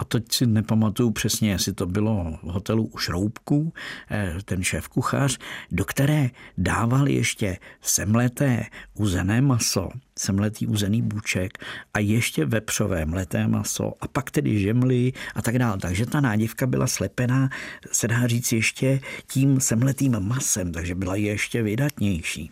a 0.01 0.05
teď 0.05 0.31
si 0.31 0.47
nepamatuju 0.47 1.11
přesně, 1.11 1.51
jestli 1.51 1.73
to 1.73 1.85
bylo 1.85 2.37
v 2.43 2.47
hotelu 2.47 2.85
u 2.85 2.97
Šroubku, 2.97 3.73
eh, 4.11 4.33
ten 4.45 4.63
šéf 4.63 4.87
kuchař, 4.87 5.37
do 5.71 5.85
které 5.85 6.29
dával 6.57 7.07
ještě 7.07 7.57
semleté 7.81 8.65
uzené 8.93 9.41
maso, 9.41 9.89
semletý 10.17 10.67
uzený 10.67 11.01
bůček 11.01 11.65
a 11.93 11.99
ještě 11.99 12.45
vepřové 12.45 13.05
mleté 13.05 13.47
maso 13.47 13.93
a 14.01 14.07
pak 14.07 14.31
tedy 14.31 14.59
žemly 14.59 15.13
a 15.35 15.41
tak 15.41 15.59
dále. 15.59 15.77
Takže 15.77 16.05
ta 16.05 16.21
nádivka 16.21 16.67
byla 16.67 16.87
slepená, 16.87 17.49
se 17.91 18.07
dá 18.07 18.27
říct, 18.27 18.51
ještě 18.51 18.99
tím 19.27 19.59
semletým 19.61 20.19
masem, 20.19 20.71
takže 20.71 20.95
byla 20.95 21.15
ještě 21.15 21.63
vydatnější. 21.63 22.51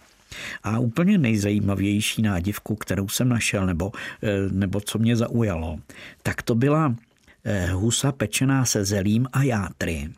A 0.63 0.79
úplně 0.79 1.17
nejzajímavější 1.17 2.21
nádivku, 2.21 2.75
kterou 2.75 3.07
jsem 3.07 3.29
našel, 3.29 3.65
nebo, 3.65 3.91
eh, 4.23 4.49
nebo 4.51 4.81
co 4.81 4.99
mě 4.99 5.15
zaujalo, 5.15 5.79
tak 6.23 6.41
to 6.41 6.55
byla 6.55 6.95
eh, 7.43 7.71
husa 7.71 8.11
pečená 8.11 8.65
se 8.65 8.85
zelím 8.85 9.27
a 9.33 9.43
játry. 9.43 10.09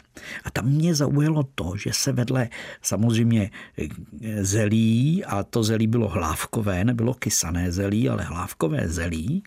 A 0.43 0.51
tam 0.51 0.65
mě 0.65 0.95
zaujalo 0.95 1.43
to, 1.55 1.73
že 1.77 1.93
se 1.93 2.11
vedle 2.11 2.49
samozřejmě 2.81 3.51
eh, 3.77 4.45
zelí, 4.45 5.25
a 5.25 5.43
to 5.43 5.63
zelí 5.63 5.87
bylo 5.87 6.07
hlávkové, 6.07 6.83
nebylo 6.83 7.13
kysané 7.13 7.71
zelí, 7.71 8.09
ale 8.09 8.23
hlávkové 8.23 8.87
zelí, 8.87 9.43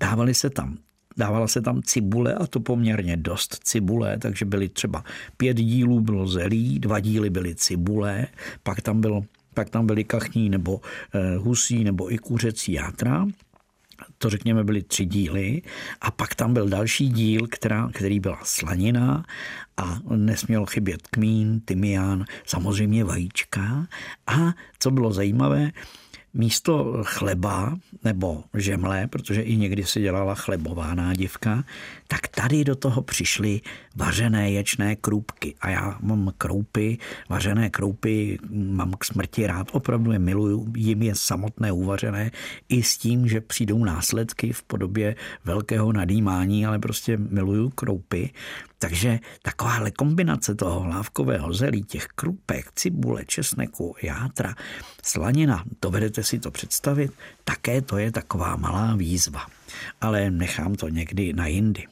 dávali 0.00 0.34
se 0.34 0.50
tam 0.50 0.78
dávala 1.18 1.48
se 1.48 1.60
tam 1.60 1.82
cibule 1.82 2.34
a 2.34 2.46
to 2.46 2.60
poměrně 2.60 3.16
dost 3.16 3.58
cibule, 3.64 4.18
takže 4.18 4.44
byly 4.44 4.68
třeba 4.68 5.04
pět 5.36 5.56
dílů 5.56 6.00
bylo 6.00 6.26
zelí, 6.26 6.78
dva 6.78 7.00
díly 7.00 7.30
byly 7.30 7.54
cibule, 7.54 8.26
pak 8.62 8.80
tam 8.80 9.00
bylo 9.00 9.24
pak 9.58 9.70
tam 9.70 9.86
byly 9.86 10.04
kachní 10.04 10.48
nebo 10.48 10.80
eh, 11.14 11.36
husí 11.36 11.84
nebo 11.84 12.12
i 12.12 12.18
kuřecí 12.18 12.72
játra. 12.72 13.26
To 14.18 14.30
řekněme 14.30 14.64
byly 14.64 14.82
tři 14.82 15.04
díly. 15.04 15.62
A 16.00 16.10
pak 16.10 16.34
tam 16.34 16.54
byl 16.54 16.68
další 16.68 17.08
díl, 17.08 17.46
která, 17.50 17.90
který 17.94 18.20
byla 18.20 18.38
slanina 18.44 19.24
a 19.76 19.98
nesměl 20.16 20.66
chybět 20.66 21.08
kmín, 21.10 21.60
tymián, 21.60 22.24
samozřejmě 22.46 23.04
vajíčka. 23.04 23.86
A 24.26 24.54
co 24.78 24.90
bylo 24.90 25.12
zajímavé, 25.12 25.70
místo 26.34 27.02
chleba 27.04 27.78
nebo 28.04 28.44
žemle, 28.54 29.06
protože 29.06 29.42
i 29.42 29.56
někdy 29.56 29.84
se 29.84 30.00
dělala 30.00 30.34
chlebová 30.34 30.94
nádivka, 30.94 31.64
tak 32.08 32.28
tady 32.28 32.64
do 32.64 32.74
toho 32.74 33.02
přišly 33.02 33.60
vařené 33.96 34.50
ječné 34.50 34.96
krůpky. 34.96 35.54
A 35.60 35.70
já 35.70 35.98
mám 36.00 36.32
kroupy, 36.38 36.98
vařené 37.28 37.70
kroupy 37.70 38.38
mám 38.50 38.92
k 38.98 39.04
smrti 39.04 39.46
rád, 39.46 39.68
opravdu 39.72 40.12
je 40.12 40.18
miluju, 40.18 40.72
jim 40.76 41.02
je 41.02 41.14
samotné 41.14 41.72
uvařené 41.72 42.30
i 42.68 42.82
s 42.82 42.98
tím, 42.98 43.28
že 43.28 43.40
přijdou 43.40 43.84
následky 43.84 44.52
v 44.52 44.62
podobě 44.62 45.16
velkého 45.44 45.92
nadýmání, 45.92 46.66
ale 46.66 46.78
prostě 46.78 47.16
miluju 47.16 47.70
kroupy. 47.70 48.30
Takže 48.78 49.18
takováhle 49.42 49.90
kombinace 49.90 50.54
toho 50.54 50.80
hlávkového 50.80 51.52
zelí, 51.52 51.82
těch 51.82 52.06
krupek, 52.06 52.72
cibule, 52.74 53.24
česneku, 53.24 53.94
játra, 54.02 54.54
slanina, 55.02 55.64
dovedete 55.82 56.22
si 56.22 56.38
to 56.38 56.50
představit, 56.50 57.12
také 57.44 57.82
to 57.82 57.98
je 57.98 58.12
taková 58.12 58.56
malá 58.56 58.96
výzva. 58.96 59.46
Ale 60.00 60.30
nechám 60.30 60.74
to 60.74 60.88
někdy 60.88 61.32
na 61.32 61.46
jindy. 61.46 61.86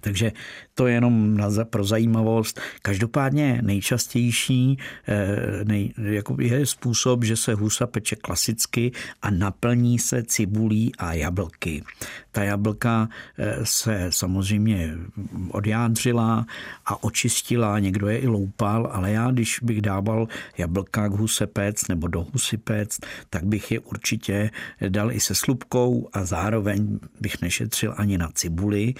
Takže 0.00 0.32
to 0.74 0.86
je 0.86 0.94
jenom 0.94 1.36
na, 1.36 1.50
pro 1.64 1.84
zajímavost. 1.84 2.60
Každopádně 2.82 3.60
nejčastější 3.62 4.78
eh, 5.08 5.64
nej, 5.64 5.92
jako 5.98 6.36
je 6.40 6.66
způsob, 6.66 7.24
že 7.24 7.36
se 7.36 7.54
husa 7.54 7.86
peče 7.86 8.16
klasicky 8.16 8.92
a 9.22 9.30
naplní 9.30 9.98
se 9.98 10.22
cibulí 10.22 10.92
a 10.98 11.12
jablky. 11.12 11.84
Ta 12.32 12.44
jablka 12.44 13.08
eh, 13.38 13.58
se 13.62 14.06
samozřejmě 14.10 14.94
odjádřila 15.50 16.46
a 16.86 17.04
očistila, 17.04 17.78
někdo 17.78 18.08
je 18.08 18.18
i 18.18 18.26
loupal, 18.26 18.90
ale 18.92 19.10
já, 19.12 19.30
když 19.30 19.58
bych 19.62 19.80
dával 19.80 20.28
jablka 20.58 21.08
k 21.08 21.12
huse 21.12 21.46
pec 21.46 21.88
nebo 21.88 22.08
do 22.08 22.26
husy 22.32 22.56
pec, 22.56 22.98
tak 23.30 23.44
bych 23.44 23.72
je 23.72 23.80
určitě 23.80 24.50
dal 24.88 25.12
i 25.12 25.20
se 25.20 25.34
slupkou 25.34 26.08
a 26.12 26.24
zároveň 26.24 26.98
bych 27.20 27.42
nešetřil 27.42 27.94
ani 27.96 28.18
na 28.18 28.28
cibuli. 28.34 28.94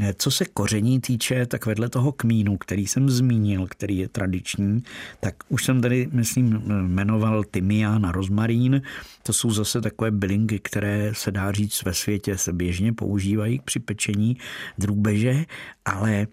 Eh, 0.00 0.14
co 0.18 0.30
se 0.30 0.44
koření 0.44 1.00
týče, 1.00 1.17
tak 1.46 1.66
vedle 1.66 1.88
toho 1.88 2.12
kmínu, 2.12 2.56
který 2.56 2.86
jsem 2.86 3.10
zmínil, 3.10 3.66
který 3.70 3.98
je 3.98 4.08
tradiční, 4.08 4.82
tak 5.20 5.34
už 5.48 5.64
jsem 5.64 5.80
tady, 5.80 6.08
myslím, 6.12 6.62
jmenoval 6.86 7.44
tymián 7.44 8.06
a 8.06 8.12
rozmarín. 8.12 8.82
To 9.22 9.32
jsou 9.32 9.50
zase 9.50 9.80
takové 9.80 10.10
bylinky, 10.10 10.58
které 10.58 11.14
se 11.14 11.30
dá 11.30 11.52
říct 11.52 11.82
ve 11.84 11.94
světě 11.94 12.38
se 12.38 12.52
běžně 12.52 12.92
používají 12.92 13.60
při 13.64 13.78
pečení 13.78 14.36
drůbeže, 14.78 15.44
ale 15.84 16.26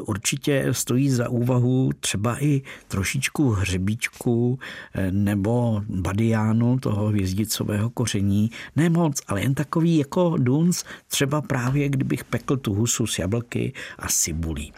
Určitě 0.00 0.66
stojí 0.72 1.10
za 1.10 1.28
úvahu 1.28 1.90
třeba 2.00 2.44
i 2.44 2.62
trošičku 2.88 3.50
hřebíčku 3.50 4.58
eh, 4.94 5.12
nebo 5.12 5.82
badiánu, 5.88 6.78
toho 6.78 7.06
hvězdicového 7.06 7.90
koření. 7.90 8.50
Ne 8.76 8.90
moc, 8.90 9.20
ale 9.26 9.42
jen 9.42 9.54
takový 9.54 9.96
jako 9.96 10.36
dunc, 10.38 10.84
třeba 11.06 11.42
právě 11.42 11.88
kdybych 11.88 12.24
pekl 12.24 12.56
tu 12.56 12.74
husu 12.74 13.06
s 13.06 13.18
jablky 13.18 13.72
a 13.98 14.08
cibulí. 14.08 14.72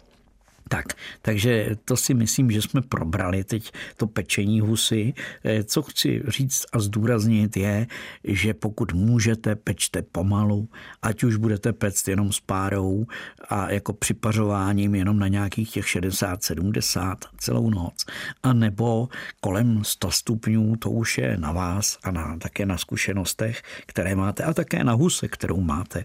Tak, 0.72 0.86
takže 1.22 1.76
to 1.84 1.96
si 1.96 2.14
myslím, 2.14 2.50
že 2.50 2.62
jsme 2.62 2.82
probrali 2.82 3.44
teď 3.44 3.72
to 3.96 4.06
pečení 4.06 4.60
husy. 4.60 5.14
Eh, 5.44 5.64
co 5.64 5.82
chci 5.82 6.22
říct 6.28 6.66
a 6.72 6.78
zdůraznit 6.80 7.56
je, 7.56 7.86
že 8.24 8.54
pokud 8.54 8.92
můžete, 8.92 9.56
pečte 9.56 10.02
pomalu, 10.02 10.68
ať 11.02 11.24
už 11.24 11.36
budete 11.36 11.72
pect 11.72 12.08
jenom 12.08 12.32
s 12.32 12.40
párou 12.40 13.06
a 13.48 13.70
jako 13.70 13.92
připařováním 13.92 14.94
jenom 14.94 15.18
na 15.18 15.28
nějakých 15.28 15.70
těch 15.70 15.86
60-70 15.86 17.16
celou 17.38 17.70
noc, 17.70 18.06
a 18.42 18.52
nebo 18.52 19.08
kolem 19.40 19.84
100 19.84 20.10
stupňů, 20.10 20.76
to 20.76 20.90
už 20.90 21.18
je 21.18 21.36
na 21.36 21.52
vás 21.52 21.98
a 22.02 22.10
na, 22.10 22.36
také 22.38 22.66
na 22.66 22.78
zkušenostech, 22.78 23.62
které 23.86 24.14
máte 24.14 24.44
a 24.44 24.54
také 24.54 24.84
na 24.84 24.92
huse, 24.92 25.28
kterou 25.28 25.60
máte. 25.60 26.04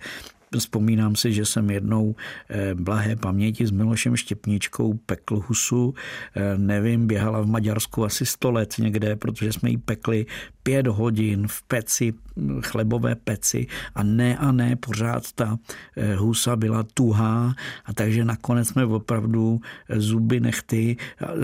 Vzpomínám 0.60 1.16
si, 1.16 1.34
že 1.34 1.46
jsem 1.46 1.70
jednou 1.70 2.16
eh, 2.50 2.76
blahé 2.76 3.16
paměti 3.16 3.68
s 3.68 3.72
Milošem 3.72 4.16
Štěpničkou 4.16 4.94
pekl 4.94 5.44
husu, 5.48 5.94
eh, 6.36 6.58
nevím, 6.58 7.08
běhala 7.08 7.42
v 7.42 7.48
Maďarsku 7.48 8.06
asi 8.06 8.26
100 8.26 8.52
let 8.52 8.74
někde, 8.80 9.16
protože 9.16 9.54
jsme 9.54 9.70
ji 9.70 9.78
pekli 9.78 10.26
pět 10.64 10.88
hodin 10.88 11.48
v 11.48 11.64
peci, 11.64 12.14
chlebové 12.62 13.16
peci 13.16 13.68
a 13.96 14.04
ne 14.04 14.38
a 14.38 14.52
ne, 14.52 14.76
pořád 14.76 15.32
ta 15.32 15.58
eh, 15.98 16.16
husa 16.16 16.56
byla 16.56 16.84
tuhá 16.94 17.56
a 17.86 17.94
takže 17.94 18.26
nakonec 18.26 18.68
jsme 18.68 18.86
opravdu 18.86 19.62
zuby 19.90 20.40
nechty, 20.40 20.98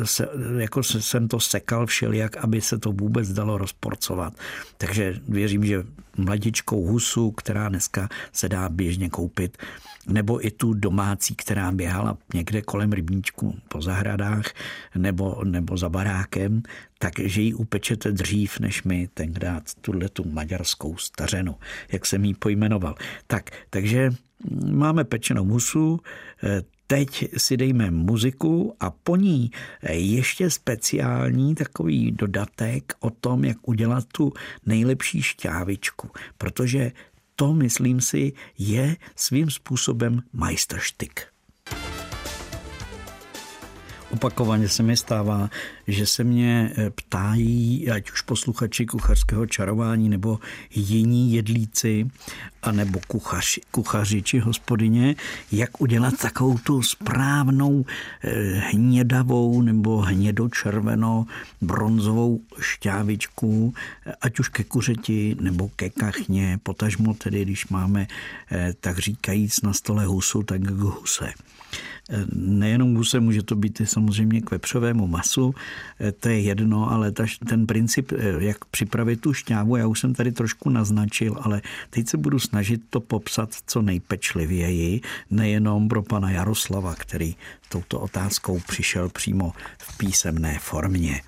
se, 0.03 0.27
jako 0.57 0.83
jsem 0.83 1.27
to 1.27 1.39
sekal 1.39 1.85
všelijak, 1.85 2.37
aby 2.37 2.61
se 2.61 2.77
to 2.77 2.91
vůbec 2.91 3.29
dalo 3.29 3.57
rozporcovat. 3.57 4.33
Takže 4.77 5.19
věřím, 5.27 5.65
že 5.65 5.83
mladičkou 6.17 6.85
husu, 6.85 7.31
která 7.31 7.69
dneska 7.69 8.09
se 8.33 8.49
dá 8.49 8.69
běžně 8.69 9.09
koupit, 9.09 9.57
nebo 10.07 10.47
i 10.47 10.51
tu 10.51 10.73
domácí, 10.73 11.35
která 11.35 11.71
běhala 11.71 12.17
někde 12.33 12.61
kolem 12.61 12.91
rybníčku 12.91 13.59
po 13.67 13.81
zahradách 13.81 14.45
nebo, 14.95 15.41
nebo 15.43 15.77
za 15.77 15.89
barákem, 15.89 16.63
takže 16.99 17.41
ji 17.41 17.53
upečete 17.53 18.11
dřív, 18.11 18.59
než 18.59 18.83
my 18.83 19.09
tenkrát 19.13 19.63
tuhle 19.81 20.09
tu 20.09 20.23
maďarskou 20.29 20.97
stařenu, 20.97 21.55
jak 21.91 22.05
jsem 22.05 22.25
ji 22.25 22.33
pojmenoval. 22.33 22.95
Tak, 23.27 23.49
takže 23.69 24.09
máme 24.71 25.03
pečenou 25.03 25.45
husu, 25.45 25.99
teď 26.87 27.29
si 27.37 27.57
dejme 27.57 27.91
muziku 27.91 28.75
a 28.79 28.91
po 28.91 29.15
ní 29.15 29.51
ještě 29.91 30.49
speciální 30.49 31.55
takový 31.55 32.11
dodatek 32.11 32.93
o 32.99 33.09
tom, 33.09 33.45
jak 33.45 33.67
udělat 33.67 34.05
tu 34.11 34.33
nejlepší 34.65 35.21
šťávičku, 35.21 36.09
protože 36.37 36.91
to, 37.41 37.53
myslím 37.53 38.01
si, 38.01 38.33
je 38.57 38.97
svým 39.15 39.49
způsobem 39.49 40.21
majstrštyk. 40.33 41.30
Opakovaně 44.13 44.69
se 44.69 44.83
mi 44.83 44.97
stává, 44.97 45.49
že 45.87 46.05
se 46.05 46.23
mě 46.23 46.71
eh, 46.77 46.89
ptají, 46.89 47.89
ať 47.91 48.11
už 48.11 48.21
posluchači 48.21 48.85
kuchařského 48.85 49.45
čarování, 49.45 50.09
nebo 50.09 50.39
jiní 50.75 51.33
jedlíci, 51.33 52.07
a 52.61 52.71
nebo 52.71 52.99
kuchaři, 53.07 53.61
kuchaři 53.71 54.21
či 54.21 54.39
hospodyně, 54.39 55.15
jak 55.51 55.81
udělat 55.81 56.13
takovou 56.21 56.57
tu 56.57 56.81
správnou 56.81 57.85
eh, 58.23 58.31
hnědavou 58.71 59.61
nebo 59.61 59.97
hnědočerveno 59.97 61.25
bronzovou 61.61 62.41
šťávičku, 62.59 63.73
ať 64.21 64.39
už 64.39 64.49
ke 64.49 64.63
kuřeti 64.63 65.35
nebo 65.39 65.69
ke 65.75 65.89
kachně, 65.89 66.59
potažmo 66.63 67.13
tedy, 67.13 67.41
když 67.45 67.67
máme 67.67 68.07
eh, 68.51 68.73
tak 68.79 68.99
říkajíc 68.99 69.61
na 69.61 69.73
stole 69.73 70.05
husu, 70.05 70.43
tak 70.43 70.61
k 70.61 70.69
huse. 70.69 71.33
Nejenom 72.35 72.95
huse, 72.95 73.19
může 73.19 73.43
to 73.43 73.55
být 73.55 73.81
samozřejmě 73.83 74.41
k 74.41 74.51
vepřovému 74.51 75.07
masu, 75.07 75.55
to 76.19 76.29
je 76.29 76.39
jedno, 76.39 76.91
ale 76.91 77.11
ta, 77.11 77.25
ten 77.49 77.67
princip, 77.67 78.11
jak 78.39 78.65
připravit 78.65 79.21
tu 79.21 79.33
šťávu, 79.33 79.75
já 79.75 79.87
už 79.87 79.99
jsem 79.99 80.13
tady 80.13 80.31
trošku 80.31 80.69
naznačil, 80.69 81.37
ale 81.41 81.61
teď 81.89 82.07
se 82.07 82.17
budu 82.17 82.39
snažit 82.39 82.81
to 82.89 82.99
popsat 82.99 83.49
co 83.67 83.81
nejpečlivěji, 83.81 85.01
nejenom 85.29 85.87
pro 85.87 86.03
pana 86.03 86.31
Jaroslava, 86.31 86.95
který 86.95 87.35
touto 87.69 87.99
otázkou 87.99 88.59
přišel 88.67 89.09
přímo 89.09 89.53
v 89.77 89.97
písemné 89.97 90.59
formě. 90.59 91.21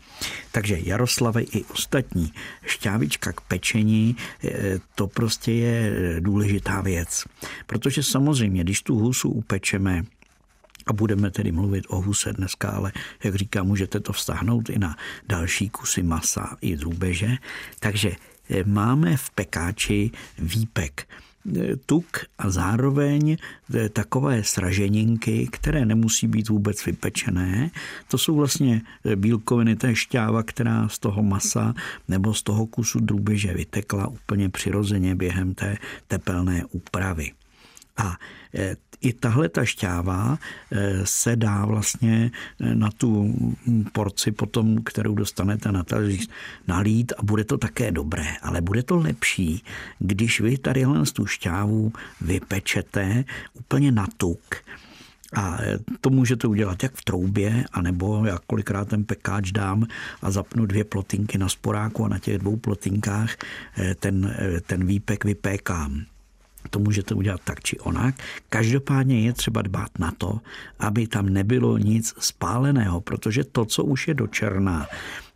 Takže 0.52 0.78
Jaroslavy 0.84 1.46
i 1.52 1.64
ostatní 1.64 2.34
šťávička 2.66 3.32
k 3.32 3.42
pečení, 3.42 4.16
to 4.96 5.08
prostě 5.08 5.52
je 5.52 5.94
důležitá 6.20 6.82
věc. 6.82 7.24
Protože 7.66 8.04
samozřejmě, 8.04 8.64
když 8.64 8.82
tu 8.82 9.00
husu 9.00 9.30
upečeme, 9.30 10.04
a 10.86 10.94
budeme 10.94 11.32
tedy 11.32 11.52
mluvit 11.52 11.86
o 11.88 12.02
huse 12.02 12.34
dneska, 12.34 12.70
ale 12.70 12.92
jak 13.24 13.36
říkám, 13.36 13.68
můžete 13.68 14.00
to 14.00 14.14
vztáhnout 14.14 14.70
i 14.70 14.80
na 14.80 14.98
další 15.28 15.70
kusy 15.70 16.04
masa 16.04 16.58
i 16.62 16.78
drůbeže. 16.78 17.38
Takže 17.80 18.12
eh, 18.50 18.64
máme 18.64 19.18
v 19.18 19.30
pekáči 19.30 20.12
výpek 20.40 21.08
eh, 21.08 21.76
tuk 21.86 22.18
a 22.38 22.50
zároveň 22.50 23.38
eh, 23.38 23.90
takové 23.90 24.44
sraženinky, 24.44 25.48
které 25.52 25.86
nemusí 25.86 26.28
být 26.28 26.50
vůbec 26.50 26.86
vypečené. 26.86 27.72
To 28.08 28.18
jsou 28.18 28.36
vlastně 28.36 28.82
bílkoviny, 29.16 29.78
je 29.88 29.96
šťáva, 29.96 30.44
která 30.44 30.88
z 30.88 31.00
toho 31.00 31.24
masa 31.24 31.74
nebo 32.08 32.34
z 32.34 32.44
toho 32.44 32.66
kusu 32.66 33.00
drůbeže 33.00 33.54
vytekla 33.54 34.08
úplně 34.08 34.50
přirozeně 34.50 35.16
během 35.16 35.56
té 35.56 35.78
tepelné 36.08 36.66
úpravy. 36.72 37.32
A 37.98 38.18
i 39.04 39.14
tahle 39.14 39.50
ta 39.50 39.66
šťáva 39.66 40.38
eh, 40.72 41.02
se 41.04 41.36
dá 41.36 41.66
vlastně 41.66 42.32
eh, 42.60 42.76
na 42.76 42.90
tu 42.92 43.36
porci 43.92 44.32
potom, 44.32 44.84
kterou 44.84 45.16
dostanete 45.16 45.72
na 45.72 45.84
talíř, 45.84 46.30
nalít 46.68 47.14
a 47.18 47.24
bude 47.24 47.44
to 47.44 47.58
také 47.58 47.92
dobré, 47.92 48.28
ale 48.42 48.62
bude 48.62 48.84
to 48.84 48.98
lepší, 48.98 49.64
když 50.00 50.42
vy 50.42 50.58
tady 50.58 50.86
tu 51.14 51.26
šťávu 51.26 51.94
vypečete 52.22 53.24
úplně 53.54 53.92
na 53.92 54.08
tuk, 54.18 54.56
a 55.34 55.58
eh, 55.62 55.80
to 56.02 56.10
můžete 56.10 56.48
udělat 56.48 56.84
jak 56.84 56.96
v 56.96 57.04
troubě, 57.04 57.64
anebo 57.72 58.26
já 58.26 58.40
kolikrát 58.48 58.88
ten 58.88 59.04
pekáč 59.04 59.52
dám 59.52 59.88
a 60.22 60.32
zapnu 60.32 60.66
dvě 60.66 60.84
plotinky 60.84 61.38
na 61.38 61.50
sporáku 61.50 62.06
a 62.06 62.10
na 62.10 62.20
těch 62.20 62.38
dvou 62.38 62.56
plotinkách 62.56 63.36
ten, 64.00 64.36
ten 64.68 64.86
výpek 64.86 65.26
vypékám. 65.26 66.06
To 66.74 66.80
můžete 66.80 67.14
udělat 67.14 67.42
tak 67.44 67.64
či 67.64 67.80
onak. 67.80 68.16
Každopádně 68.50 69.22
je 69.22 69.34
třeba 69.34 69.62
dbát 69.62 70.00
na 70.00 70.12
to, 70.18 70.40
aby 70.80 71.08
tam 71.08 71.30
nebylo 71.30 71.78
nic 71.78 72.14
spáleného, 72.20 73.02
protože 73.02 73.44
to, 73.44 73.66
co 73.66 73.84
už 73.84 74.08
je 74.08 74.14
do 74.14 74.28
černá, 74.28 74.88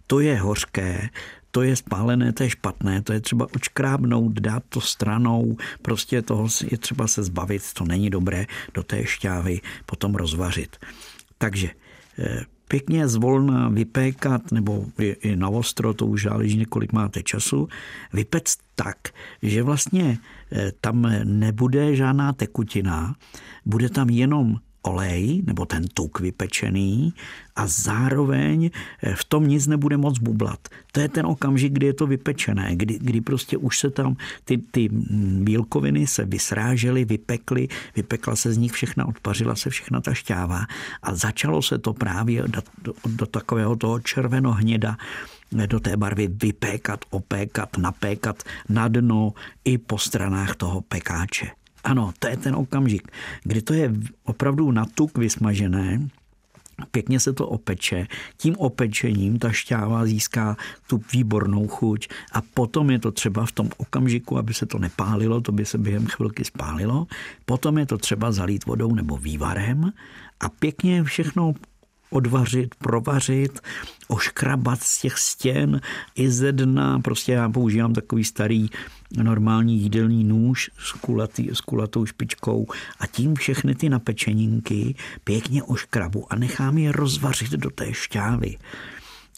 to 0.08 0.20
je 0.20 0.40
hořké, 0.40 1.10
to 1.52 1.62
je 1.62 1.76
spálené, 1.76 2.34
to 2.34 2.44
je 2.44 2.50
špatné, 2.50 3.02
to 3.02 3.14
je 3.14 3.22
třeba 3.22 3.48
očkrábnout, 3.56 4.34
dát 4.34 4.64
to 4.70 4.82
stranou, 4.82 5.58
prostě 5.82 6.22
toho 6.22 6.48
je 6.72 6.78
třeba 6.78 7.08
se 7.08 7.24
zbavit, 7.24 7.74
to 7.74 7.86
není 7.86 8.10
dobré 8.10 8.46
do 8.74 8.84
té 8.84 9.06
šťávy 9.06 9.62
potom 9.86 10.16
rozvařit. 10.16 10.78
Takže 11.38 11.70
eh, 12.20 12.46
pěkně 12.68 13.08
zvolna 13.08 13.70
vypékat, 13.70 14.52
nebo 14.52 14.86
i 15.00 15.36
na 15.36 15.50
ostro, 15.50 15.94
to 15.94 16.06
už 16.06 16.24
záleží, 16.24 16.66
kolik 16.66 16.94
máte 16.94 17.24
času, 17.24 17.68
vypect 18.14 18.60
tak, 18.76 18.98
že 19.42 19.64
vlastně 19.64 20.18
eh, 20.52 20.72
tam 20.82 21.02
nebude 21.24 21.96
žádná 21.96 22.34
tekutina, 22.34 23.16
bude 23.66 23.90
tam 23.90 24.10
jenom 24.10 24.56
olej 24.82 25.44
nebo 25.46 25.66
ten 25.66 25.88
tuk 25.88 26.20
vypečený 26.20 27.14
a 27.56 27.68
zároveň 27.68 28.70
eh, 28.70 29.16
v 29.16 29.24
tom 29.24 29.48
nic 29.48 29.68
nebude 29.68 29.98
moc 29.98 30.20
bublat. 30.20 30.60
To 30.92 31.00
je 31.00 31.10
ten 31.10 31.26
okamžik, 31.26 31.74
kdy 31.74 31.86
je 31.86 31.94
to 31.94 32.08
vypečené, 32.08 32.76
kdy, 32.76 33.00
kdy 33.02 33.22
prostě 33.22 33.58
už 33.58 33.80
se 33.80 33.90
tam 33.90 34.16
ty, 34.46 34.58
ty 34.58 34.90
bílkoviny 35.42 36.08
se 36.08 36.26
vysrážely, 36.26 37.06
vypekly, 37.06 37.68
vypekla 37.96 38.36
se 38.36 38.54
z 38.54 38.58
nich 38.58 38.72
všechna, 38.72 39.06
odpařila 39.06 39.56
se 39.56 39.70
všechna 39.70 40.02
ta 40.02 40.14
šťáva 40.14 40.66
a 41.04 41.16
začalo 41.16 41.62
se 41.62 41.78
to 41.78 41.94
právě 41.94 42.44
do, 42.48 42.62
do, 42.82 42.94
do 43.06 43.26
takového 43.26 43.76
toho 43.76 44.00
červeno-hněda 44.00 44.98
eh, 45.58 45.68
do 45.68 45.80
té 45.80 45.98
barvy 45.98 46.28
vypékat, 46.28 47.06
opékat, 47.10 47.78
napékat 47.78 48.44
na 48.70 48.88
dno 48.88 49.34
i 49.66 49.78
po 49.78 49.98
stranách 49.98 50.56
toho 50.56 50.82
pekáče. 50.82 51.67
Ano, 51.88 52.12
to 52.20 52.28
je 52.28 52.38
ten 52.38 52.56
okamžik, 52.56 53.08
kdy 53.44 53.62
to 53.62 53.74
je 53.74 53.94
opravdu 54.28 54.72
na 54.72 54.86
tuk 54.86 55.18
vysmažené, 55.18 56.10
Pěkně 56.92 57.20
se 57.20 57.34
to 57.34 57.48
opeče. 57.48 58.08
Tím 58.38 58.56
opečením 58.58 59.40
ta 59.40 59.52
šťáva 59.52 60.06
získá 60.06 60.58
tu 60.88 61.02
výbornou 61.14 61.68
chuť 61.68 62.08
a 62.32 62.42
potom 62.42 62.90
je 62.90 63.00
to 63.00 63.12
třeba 63.12 63.46
v 63.46 63.52
tom 63.52 63.70
okamžiku, 63.78 64.38
aby 64.38 64.54
se 64.54 64.66
to 64.66 64.80
nepálilo, 64.80 65.42
to 65.42 65.52
by 65.52 65.66
se 65.66 65.78
během 65.78 66.06
chvilky 66.06 66.46
spálilo. 66.46 67.08
Potom 67.46 67.78
je 67.78 67.86
to 67.86 67.98
třeba 67.98 68.32
zalít 68.32 68.66
vodou 68.66 68.96
nebo 68.96 69.18
vývarem 69.18 69.94
a 70.40 70.50
pěkně 70.50 71.04
všechno 71.04 71.54
odvařit, 72.10 72.76
provařit, 72.76 73.60
oškrabat 74.08 74.84
z 74.84 75.02
těch 75.02 75.18
stěn 75.18 75.82
i 76.16 76.32
ze 76.32 76.52
dna. 76.52 77.00
Prostě 77.00 77.32
já 77.32 77.50
používám 77.50 77.94
takový 77.94 78.24
starý 78.24 78.70
normální 79.18 79.78
jídelný 79.78 80.24
nůž 80.24 80.72
s, 80.80 80.92
kulatý, 80.92 81.50
s 81.54 81.62
kulatou 81.62 82.06
špičkou 82.06 82.68
a 83.00 83.08
tím 83.08 83.36
všechny 83.36 83.76
ty 83.76 83.90
napečeninky 83.90 84.96
pěkně 85.24 85.64
oškrabu 85.64 86.34
a 86.34 86.36
nechám 86.36 86.78
je 86.78 86.92
rozvařit 86.92 87.52
do 87.52 87.70
té 87.70 87.94
šťávy 87.94 88.58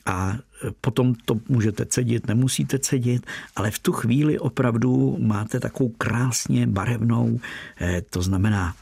a 0.06 0.38
potom 0.82 1.16
to 1.26 1.36
můžete 1.50 1.86
cedit, 1.86 2.28
nemusíte 2.28 2.80
cedit, 2.80 3.26
ale 3.56 3.72
v 3.72 3.80
tu 3.80 3.92
chvíli 3.92 4.40
opravdu 4.40 5.18
máte 5.20 5.60
takovou 5.60 5.90
krásně 5.90 6.68
barevnou, 6.68 7.40
eh, 7.82 8.02
to 8.10 8.22
znamená 8.22 8.76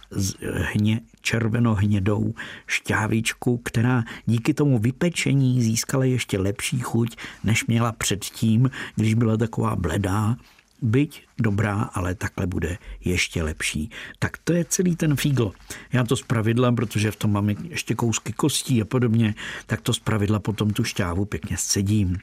hně, 0.73 1.01
červeno-hnědou 1.27 2.33
šťávičku, 2.67 3.57
která 3.57 4.03
díky 4.25 4.53
tomu 4.53 4.79
vypečení 4.79 5.61
získala 5.61 6.05
ještě 6.05 6.39
lepší 6.39 6.79
chuť, 6.79 7.17
než 7.43 7.65
měla 7.65 7.91
předtím, 7.91 8.71
když 8.95 9.13
byla 9.13 9.37
taková 9.37 9.75
bledá 9.75 10.35
byť 10.81 11.23
dobrá, 11.39 11.81
ale 11.93 12.15
takhle 12.15 12.47
bude 12.47 12.77
ještě 13.05 13.43
lepší. 13.43 13.91
Tak 14.19 14.37
to 14.37 14.53
je 14.53 14.65
celý 14.65 14.95
ten 14.95 15.15
fígl. 15.15 15.51
Já 15.93 16.03
to 16.03 16.15
zpravidla, 16.15 16.71
protože 16.71 17.11
v 17.11 17.15
tom 17.15 17.31
máme 17.31 17.53
ještě 17.69 17.95
kousky 17.95 18.33
kostí 18.33 18.81
a 18.81 18.85
podobně, 18.85 19.35
tak 19.65 19.81
to 19.81 19.93
zpravidla 19.93 20.39
potom 20.39 20.69
tu 20.69 20.83
šťávu 20.83 21.25
pěkně 21.25 21.57
scedím 21.57 22.17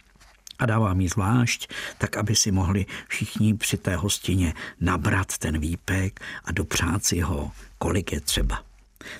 a 0.58 0.66
dávám 0.66 1.00
ji 1.00 1.08
zvlášť, 1.08 1.70
tak 1.98 2.16
aby 2.16 2.36
si 2.36 2.52
mohli 2.52 2.86
všichni 3.08 3.54
při 3.54 3.76
té 3.76 3.96
hostině 3.96 4.54
nabrat 4.80 5.38
ten 5.38 5.58
výpek 5.58 6.20
a 6.44 6.52
dopřát 6.52 7.04
si 7.04 7.20
ho, 7.20 7.50
kolik 7.78 8.12
je 8.12 8.20
třeba. 8.20 8.73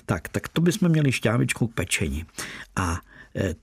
Tak, 0.05 0.27
tak 0.27 0.47
to 0.47 0.61
bychom 0.61 0.89
měli 0.89 1.11
šťávičku 1.11 1.67
k 1.67 1.73
pečení. 1.73 2.25
A 2.75 3.01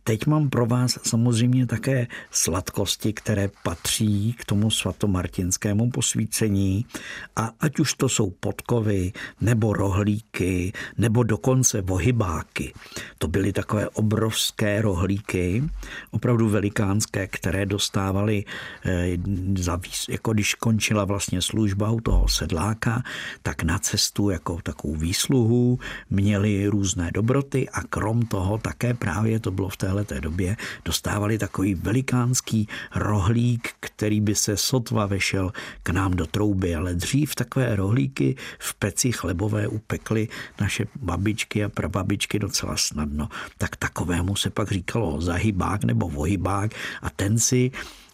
teď 0.05 0.27
mám 0.27 0.51
pro 0.51 0.67
vás 0.67 0.99
samozřejmě 1.03 1.67
také 1.67 2.07
sladkosti, 2.31 3.13
které 3.13 3.51
patří 3.63 4.33
k 4.39 4.45
tomu 4.45 4.71
svatomartinskému 4.71 5.91
posvícení 5.91 6.87
a 7.37 7.51
ať 7.61 7.81
už 7.81 7.95
to 7.95 8.09
jsou 8.09 8.31
podkovy, 8.31 9.13
nebo 9.41 9.73
rohlíky, 9.73 10.73
nebo 10.99 11.23
dokonce 11.23 11.81
vohybáky. 11.81 12.73
To 13.19 13.29
byly 13.29 13.53
takové 13.53 13.89
obrovské 13.89 14.83
rohlíky, 14.83 15.65
opravdu 16.11 16.49
velikánské, 16.49 17.27
které 17.27 17.67
dostávali, 17.67 18.45
eh, 18.85 19.17
jako 20.09 20.33
když 20.33 20.55
končila 20.55 21.05
vlastně 21.05 21.43
služba 21.43 21.91
u 21.91 22.01
toho 22.01 22.29
sedláka, 22.29 23.03
tak 23.43 23.63
na 23.63 23.79
cestu 23.79 24.31
jako 24.31 24.59
takovou 24.63 24.95
výsluhu 24.95 25.79
měli 26.11 26.67
různé 26.67 27.11
dobroty 27.15 27.69
a 27.69 27.83
krom 27.83 28.23
toho 28.23 28.59
také 28.59 28.95
právě 28.95 29.41
to 29.41 29.51
bylo 29.51 29.62
bylo 29.63 29.69
v 29.69 29.77
téhle 29.77 30.05
době, 30.21 30.57
dostávali 30.85 31.39
takový 31.39 31.75
velikánský 31.75 32.69
rohlík, 32.95 33.69
který 33.81 34.21
by 34.21 34.35
se 34.35 34.57
sotva 34.57 35.07
vešel 35.07 35.53
k 35.83 35.91
nám 35.91 36.19
do 36.19 36.27
trouby, 36.27 36.75
ale 36.75 36.95
dřív 36.95 37.35
takové 37.35 37.77
rohlíky 37.77 38.35
v 38.59 38.75
peci 38.75 39.13
chlebové 39.13 39.69
upekly 39.69 40.29
naše 40.61 40.85
babičky 40.99 41.65
a 41.65 41.69
prababičky 41.69 42.39
docela 42.39 42.77
snadno. 42.77 43.29
Tak 43.59 43.77
takovému 43.77 44.37
se 44.37 44.51
pak 44.51 44.73
říkalo 44.73 45.21
zahybák 45.21 45.85
nebo 45.85 46.09
vohybák 46.09 46.75
a 47.03 47.11
ten 47.11 47.39
si 47.39 47.71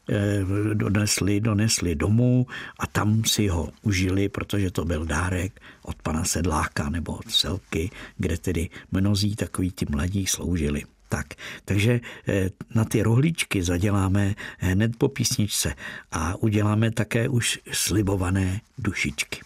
eh, 0.08 0.44
donesli, 0.74 1.40
donesli 1.40 1.94
domů 1.94 2.46
a 2.78 2.86
tam 2.86 3.24
si 3.24 3.48
ho 3.48 3.72
užili, 3.82 4.28
protože 4.28 4.70
to 4.70 4.84
byl 4.84 5.06
dárek 5.06 5.60
od 5.82 5.96
pana 6.02 6.24
Sedláka 6.24 6.90
nebo 6.92 7.12
od 7.12 7.30
Selky, 7.30 7.90
kde 8.18 8.36
tedy 8.38 8.68
mnozí 8.92 9.36
takoví 9.36 9.70
ti 9.70 9.86
mladí 9.88 10.26
sloužili. 10.26 10.97
Tak, 11.08 11.26
takže 11.64 12.00
eh, 12.28 12.50
na 12.74 12.84
ty 12.84 13.02
rohlíčky 13.02 13.62
zaděláme 13.62 14.34
hned 14.58 14.96
po 14.96 15.08
písničce 15.08 15.74
a 16.12 16.34
uděláme 16.36 16.90
také 16.90 17.28
už 17.28 17.58
slibované 17.72 18.60
dušičky. 18.78 19.40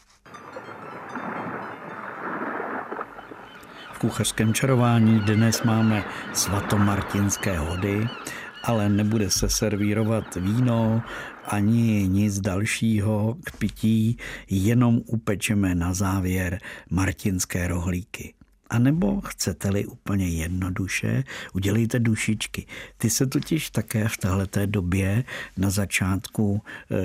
V 3.92 3.98
kuchařském 3.98 4.54
čarování 4.54 5.20
dnes 5.20 5.62
máme 5.62 6.04
svatomartinské 6.32 7.58
hody, 7.58 8.08
ale 8.62 8.88
nebude 8.88 9.30
se 9.30 9.48
servírovat 9.48 10.34
víno 10.34 11.02
ani 11.44 12.08
nic 12.08 12.40
dalšího 12.40 13.36
k 13.44 13.56
pití, 13.56 14.16
jenom 14.50 15.00
upečeme 15.06 15.74
na 15.74 15.94
závěr 15.94 16.58
martinské 16.90 17.68
rohlíky. 17.68 18.34
A 18.72 18.78
nebo 18.78 19.20
chcete-li 19.20 19.86
úplně 19.86 20.28
jednoduše, 20.28 21.24
udělejte 21.52 21.98
dušičky. 21.98 22.66
Ty 22.98 23.10
se 23.10 23.26
totiž 23.26 23.70
také 23.70 24.08
v 24.08 24.16
této 24.16 24.66
době 24.66 25.24
na 25.56 25.70
začátku 25.70 26.62
eh, 26.90 26.96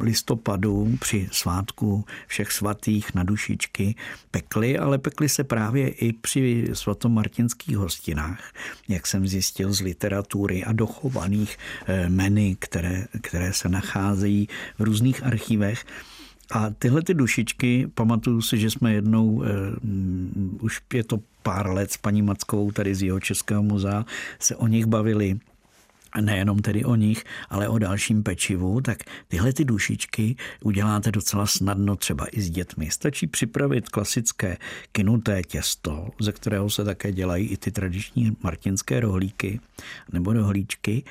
listopadu 0.00 0.96
při 1.00 1.28
svátku 1.32 2.04
všech 2.26 2.52
svatých 2.52 3.14
na 3.14 3.22
dušičky 3.22 3.94
pekly, 4.30 4.78
ale 4.78 4.98
pekly 4.98 5.28
se 5.28 5.44
právě 5.44 5.88
i 5.88 6.12
při 6.12 6.68
svatomartinských 6.72 7.76
hostinách, 7.76 8.52
jak 8.88 9.06
jsem 9.06 9.26
zjistil 9.26 9.72
z 9.72 9.80
literatury 9.80 10.64
a 10.64 10.72
dochovaných 10.72 11.58
eh, 11.86 12.08
meny, 12.08 12.56
které, 12.58 13.06
které 13.22 13.52
se 13.52 13.68
nacházejí 13.68 14.48
v 14.78 14.82
různých 14.82 15.24
archivech. 15.24 15.84
A 16.50 16.70
tyhle 16.70 17.02
ty 17.02 17.14
dušičky, 17.14 17.86
pamatuju 17.94 18.42
si, 18.42 18.58
že 18.58 18.70
jsme 18.70 18.92
jednou, 18.92 19.42
eh, 19.42 19.48
už 20.60 20.80
je 20.94 21.04
to 21.04 21.20
pár 21.42 21.70
let 21.70 21.92
s 21.92 21.96
paní 21.96 22.22
Mackovou 22.22 22.70
tady 22.70 22.94
z 22.94 23.02
jeho 23.02 23.20
Českého 23.20 23.62
muzea, 23.62 24.04
se 24.38 24.56
o 24.56 24.66
nich 24.66 24.86
bavili. 24.86 25.38
Nejenom 26.20 26.58
tedy 26.58 26.84
o 26.84 26.94
nich, 26.94 27.24
ale 27.50 27.68
o 27.68 27.78
dalším 27.78 28.22
pečivu, 28.22 28.80
tak 28.80 28.98
tyhle 29.28 29.52
ty 29.52 29.64
dušičky 29.64 30.36
uděláte 30.64 31.12
docela 31.12 31.46
snadno 31.46 31.96
třeba 31.96 32.26
i 32.32 32.40
s 32.40 32.50
dětmi. 32.50 32.90
Stačí 32.90 33.26
připravit 33.26 33.88
klasické 33.88 34.56
kynuté 34.92 35.42
těsto, 35.42 36.08
ze 36.20 36.32
kterého 36.32 36.70
se 36.70 36.84
také 36.84 37.12
dělají 37.12 37.46
i 37.46 37.56
ty 37.56 37.70
tradiční 37.70 38.36
martinské 38.42 39.00
rohlíky 39.00 39.60
nebo 40.12 40.32
rohlíčky 40.32 41.04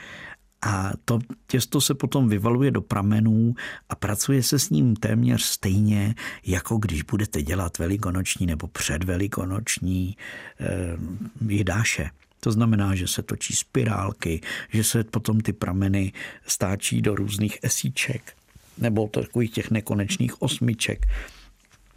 a 0.66 0.92
to 1.06 1.20
těsto 1.48 1.82
se 1.82 1.94
potom 1.94 2.30
vyvaluje 2.30 2.72
do 2.72 2.82
pramenů 2.82 3.56
a 3.90 3.96
pracuje 3.96 4.44
se 4.44 4.60
s 4.60 4.70
ním 4.70 4.96
téměř 4.96 5.42
stejně, 5.42 6.16
jako 6.46 6.78
když 6.78 7.02
budete 7.02 7.42
dělat 7.42 7.78
velikonoční 7.78 8.46
nebo 8.46 8.68
předvelikonoční 8.68 10.18
eh, 10.60 10.98
jídáše. 11.48 12.10
To 12.40 12.52
znamená, 12.52 12.96
že 12.96 13.08
se 13.08 13.24
točí 13.24 13.56
spirálky, 13.56 14.42
že 14.70 14.84
se 14.84 15.04
potom 15.04 15.42
ty 15.42 15.54
prameny 15.54 16.14
stáčí 16.48 17.02
do 17.02 17.16
různých 17.16 17.58
esíček 17.62 18.34
nebo 18.78 19.08
takových 19.08 19.52
těch 19.52 19.72
nekonečných 19.72 20.42
osmiček 20.42 21.06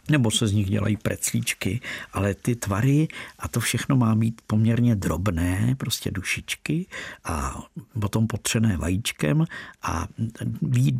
nebo 0.09 0.31
se 0.31 0.47
z 0.47 0.53
nich 0.53 0.69
dělají 0.69 0.97
preclíčky, 0.97 1.81
ale 2.13 2.33
ty 2.33 2.55
tvary 2.55 3.07
a 3.39 3.47
to 3.47 3.59
všechno 3.59 3.95
má 3.95 4.15
být 4.15 4.41
poměrně 4.47 4.95
drobné, 4.95 5.75
prostě 5.77 6.11
dušičky 6.11 6.85
a 7.23 7.63
potom 7.99 8.27
potřené 8.27 8.77
vajíčkem 8.77 9.45
a 9.81 10.07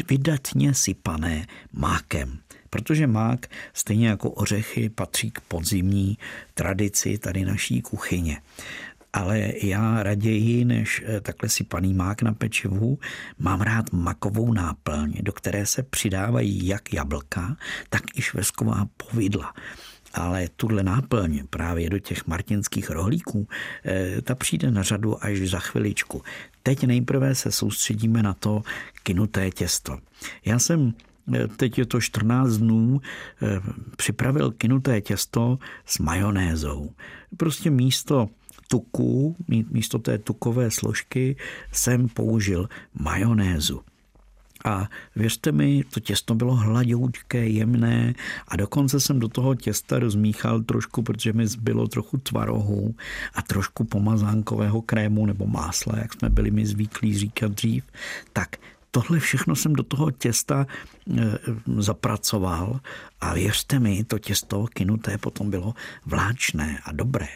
vydatně 0.08 0.74
sypané 0.74 1.48
mákem. 1.74 2.40
Protože 2.70 3.08
mák, 3.08 3.48
stejně 3.74 4.08
jako 4.08 4.32
ořechy, 4.32 4.90
patří 4.90 5.32
k 5.32 5.42
podzimní 5.42 6.18
tradici 6.54 7.18
tady 7.18 7.46
naší 7.46 7.82
kuchyně 7.82 8.42
ale 9.14 9.54
já 9.64 10.04
raději, 10.04 10.66
než 10.66 11.04
eh, 11.06 11.22
takhle 11.22 11.50
si 11.50 11.64
paný 11.64 11.94
mák 11.94 12.22
na 12.22 12.34
pečivu, 12.34 13.00
mám 13.40 13.62
rád 13.62 13.94
makovou 13.94 14.54
náplň, 14.54 15.14
do 15.22 15.32
které 15.32 15.66
se 15.66 15.84
přidávají 15.84 16.68
jak 16.68 16.94
jablka, 16.94 17.58
tak 17.90 18.04
i 18.16 18.22
švestková 18.22 18.88
povidla 18.98 19.54
ale 20.14 20.50
tuhle 20.56 20.84
náplň 20.84 21.48
právě 21.50 21.90
do 21.90 22.00
těch 22.00 22.28
martinských 22.28 22.90
rohlíků, 22.90 23.48
eh, 23.86 24.22
ta 24.22 24.36
přijde 24.36 24.72
na 24.72 24.84
řadu 24.84 25.24
až 25.24 25.40
za 25.40 25.60
chviličku. 25.60 26.22
Teď 26.64 26.84
nejprve 26.84 27.36
se 27.36 27.52
soustředíme 27.52 28.24
na 28.24 28.34
to 28.34 28.62
kinuté 29.04 29.52
těsto. 29.52 30.00
Já 30.46 30.60
jsem 30.60 30.94
eh, 31.34 31.48
teď 31.48 31.78
je 31.78 31.86
to 31.86 32.02
14 32.02 32.58
dnů, 32.58 33.02
připravil 33.98 34.52
kinuté 34.52 35.02
těsto 35.02 35.60
s 35.86 36.00
majonézou. 36.00 36.92
Prostě 37.38 37.70
místo 37.70 38.30
tuku, 38.72 39.36
místo 39.48 40.00
té 40.00 40.18
tukové 40.18 40.72
složky 40.72 41.36
jsem 41.72 42.10
použil 42.10 42.70
majonézu. 42.94 43.82
A 44.66 44.90
věřte 45.16 45.52
mi, 45.52 45.84
to 45.94 46.00
těsto 46.00 46.36
bylo 46.36 46.56
hladoučké, 46.56 47.48
jemné 47.48 48.14
a 48.48 48.56
dokonce 48.56 49.00
jsem 49.00 49.20
do 49.20 49.28
toho 49.28 49.56
těsta 49.56 50.00
rozmíchal 50.00 50.62
trošku, 50.62 51.02
protože 51.02 51.34
mi 51.34 51.48
zbylo 51.48 51.88
trochu 51.88 52.18
tvarohu 52.18 52.96
a 53.34 53.42
trošku 53.42 53.84
pomazánkového 53.84 54.82
krému 54.82 55.26
nebo 55.26 55.48
másla, 55.48 55.98
jak 55.98 56.14
jsme 56.14 56.30
byli 56.30 56.52
mi 56.52 56.66
zvyklí 56.66 57.18
říkat 57.18 57.52
dřív. 57.52 57.84
Tak 58.34 58.56
tohle 58.92 59.20
všechno 59.20 59.56
jsem 59.56 59.74
do 59.74 59.84
toho 59.84 60.12
těsta 60.12 60.68
e, 60.68 61.38
zapracoval 61.78 62.80
a 63.22 63.34
věřte 63.34 63.80
mi, 63.80 64.04
to 64.04 64.20
těsto 64.20 64.66
kinuté 64.74 65.18
potom 65.18 65.50
bylo 65.50 65.74
vláčné 66.06 66.80
a 66.84 66.92
dobré. 66.92 67.28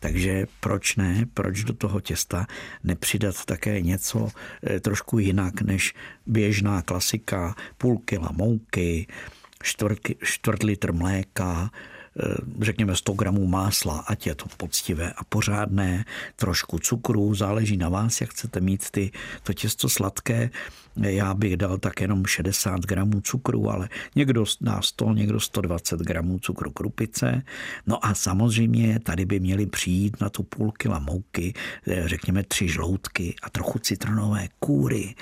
Takže 0.00 0.46
proč 0.60 0.96
ne, 0.96 1.26
proč 1.34 1.64
do 1.64 1.72
toho 1.72 2.00
těsta 2.00 2.46
nepřidat 2.84 3.44
také 3.44 3.80
něco 3.80 4.28
e, 4.70 4.80
trošku 4.80 5.18
jinak 5.18 5.62
než 5.62 5.94
běžná 6.26 6.82
klasika, 6.82 7.54
půl 7.78 7.98
kila 7.98 8.28
mouky, 8.32 9.06
čtvrt, 9.62 9.98
čtvrt 10.22 10.62
litr 10.62 10.92
mléka, 10.92 11.70
řekněme 12.60 12.96
100 12.96 13.12
gramů 13.12 13.46
másla, 13.46 13.98
ať 13.98 14.26
je 14.26 14.34
to 14.34 14.46
poctivé 14.56 15.12
a 15.12 15.24
pořádné, 15.24 16.04
trošku 16.36 16.78
cukru, 16.78 17.34
záleží 17.34 17.76
na 17.76 17.88
vás, 17.88 18.20
jak 18.20 18.30
chcete 18.30 18.60
mít 18.60 18.90
ty, 18.90 19.10
to 19.42 19.52
těsto 19.52 19.88
sladké. 19.88 20.50
Já 20.96 21.34
bych 21.34 21.56
dal 21.56 21.78
tak 21.78 22.00
jenom 22.00 22.26
60 22.26 22.80
gramů 22.80 23.20
cukru, 23.20 23.70
ale 23.70 23.88
někdo 24.16 24.44
dá 24.60 24.82
100, 24.82 25.12
někdo 25.12 25.40
120 25.40 26.00
gramů 26.00 26.38
cukru 26.38 26.70
krupice. 26.70 27.42
No 27.86 28.06
a 28.06 28.14
samozřejmě 28.14 29.00
tady 29.00 29.24
by 29.24 29.40
měli 29.40 29.66
přijít 29.66 30.20
na 30.20 30.30
tu 30.30 30.42
půl 30.42 30.72
kila 30.72 30.98
mouky, 30.98 31.54
eh, 31.86 32.08
řekněme 32.08 32.42
tři 32.42 32.68
žloutky 32.68 33.34
a 33.42 33.50
trochu 33.50 33.78
citronové 33.78 34.48
kůry 34.58 35.14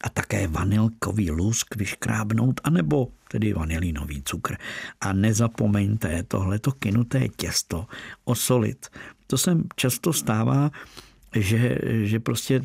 a 0.00 0.08
také 0.08 0.46
vanilkový 0.46 1.30
lusk 1.30 1.76
vyškrábnout, 1.76 2.60
anebo 2.64 3.08
tedy 3.28 3.52
vanilinový 3.52 4.22
cukr. 4.22 4.56
A 5.00 5.12
nezapomeňte 5.12 6.22
tohleto 6.22 6.72
kynuté 6.72 7.28
těsto 7.28 7.86
osolit. 8.24 8.88
To 9.26 9.38
se 9.38 9.56
často 9.76 10.12
stává 10.12 10.70
že, 11.34 11.78
že 12.02 12.20
prostě 12.20 12.62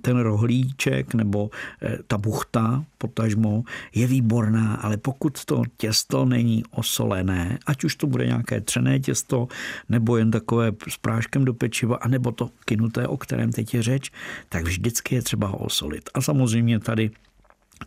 ten 0.00 0.18
rohlíček 0.18 1.14
nebo 1.14 1.50
eh, 1.82 1.98
ta 2.06 2.18
buchta, 2.18 2.84
potažmo, 2.98 3.64
je 3.94 4.06
výborná, 4.06 4.74
ale 4.74 4.96
pokud 4.96 5.44
to 5.44 5.62
těsto 5.76 6.24
není 6.24 6.64
osolené, 6.70 7.58
ať 7.66 7.84
už 7.84 7.96
to 7.96 8.06
bude 8.06 8.26
nějaké 8.26 8.60
třené 8.60 9.00
těsto, 9.00 9.48
nebo 9.88 10.16
jen 10.16 10.30
takové 10.30 10.72
s 10.88 10.96
práškem 10.96 11.44
do 11.44 11.54
pečiva, 11.54 11.96
anebo 11.96 12.32
to 12.32 12.50
kinuté, 12.64 13.08
o 13.08 13.16
kterém 13.16 13.52
teď 13.52 13.74
je 13.74 13.82
řeč, 13.82 14.10
tak 14.48 14.64
vždycky 14.64 15.14
je 15.14 15.22
třeba 15.22 15.46
ho 15.46 15.58
osolit. 15.58 16.10
A 16.14 16.20
samozřejmě 16.20 16.80
tady 16.80 17.10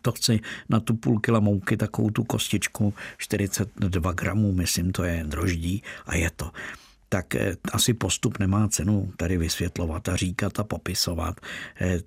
to 0.02 0.12
chci 0.12 0.40
na 0.70 0.80
tu 0.80 0.96
půl 0.96 1.20
kila 1.20 1.40
mouky, 1.40 1.78
takovou 1.78 2.10
tu 2.10 2.24
kostičku, 2.24 2.94
42 3.18 4.12
gramů, 4.12 4.54
myslím, 4.54 4.92
to 4.92 5.04
je 5.04 5.24
droždí 5.28 5.84
a 6.06 6.16
je 6.16 6.30
to 6.36 6.52
tak 7.14 7.36
eh, 7.36 7.56
asi 7.72 7.94
postup 7.94 8.40
nemá 8.40 8.68
cenu 8.68 9.14
tady 9.18 9.38
vysvětlovat 9.38 10.10
a 10.10 10.16
říkat 10.16 10.60
a 10.60 10.64
popisovat 10.64 11.38
eh, 11.82 12.00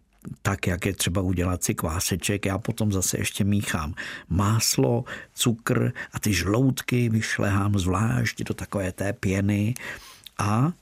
tak, 0.43 0.67
jak 0.67 0.87
je 0.87 0.93
třeba 0.95 1.21
udělat 1.21 1.65
si 1.65 1.75
kváseček. 1.75 2.47
Já 2.47 2.59
potom 2.59 2.93
zase 2.93 3.19
ještě 3.19 3.45
míchám 3.45 3.95
máslo, 4.29 5.05
cukr 5.35 5.93
a 6.13 6.19
ty 6.19 6.35
žloutky 6.35 7.09
vyšlehám 7.09 7.79
zvlášť 7.79 8.43
do 8.43 8.55
takové 8.55 8.93
té 8.93 9.13
pěny 9.13 9.75
a 10.39 10.73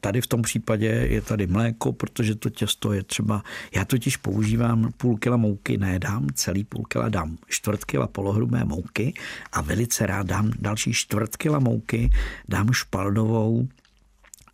tady 0.00 0.20
v 0.20 0.26
tom 0.26 0.42
případě 0.42 0.86
je 0.86 1.20
tady 1.20 1.46
mléko, 1.46 1.92
protože 1.92 2.34
to 2.34 2.50
těsto 2.50 2.92
je 2.92 3.02
třeba, 3.02 3.42
já 3.74 3.84
totiž 3.84 4.16
používám 4.16 4.92
půl 4.96 5.16
kila 5.16 5.36
mouky, 5.36 5.78
ne 5.78 5.98
dám 5.98 6.26
celý 6.34 6.64
půl 6.64 6.84
kila, 6.84 7.08
dám 7.08 7.38
čtvrt 7.48 7.84
kila 7.84 8.06
polohrubé 8.06 8.64
mouky 8.64 9.14
a 9.52 9.60
velice 9.60 10.06
rád 10.06 10.26
dám 10.26 10.50
další 10.58 10.92
čtvrt 10.92 11.36
kila 11.36 11.58
mouky, 11.58 12.10
dám 12.48 12.72
špaldovou 12.72 13.68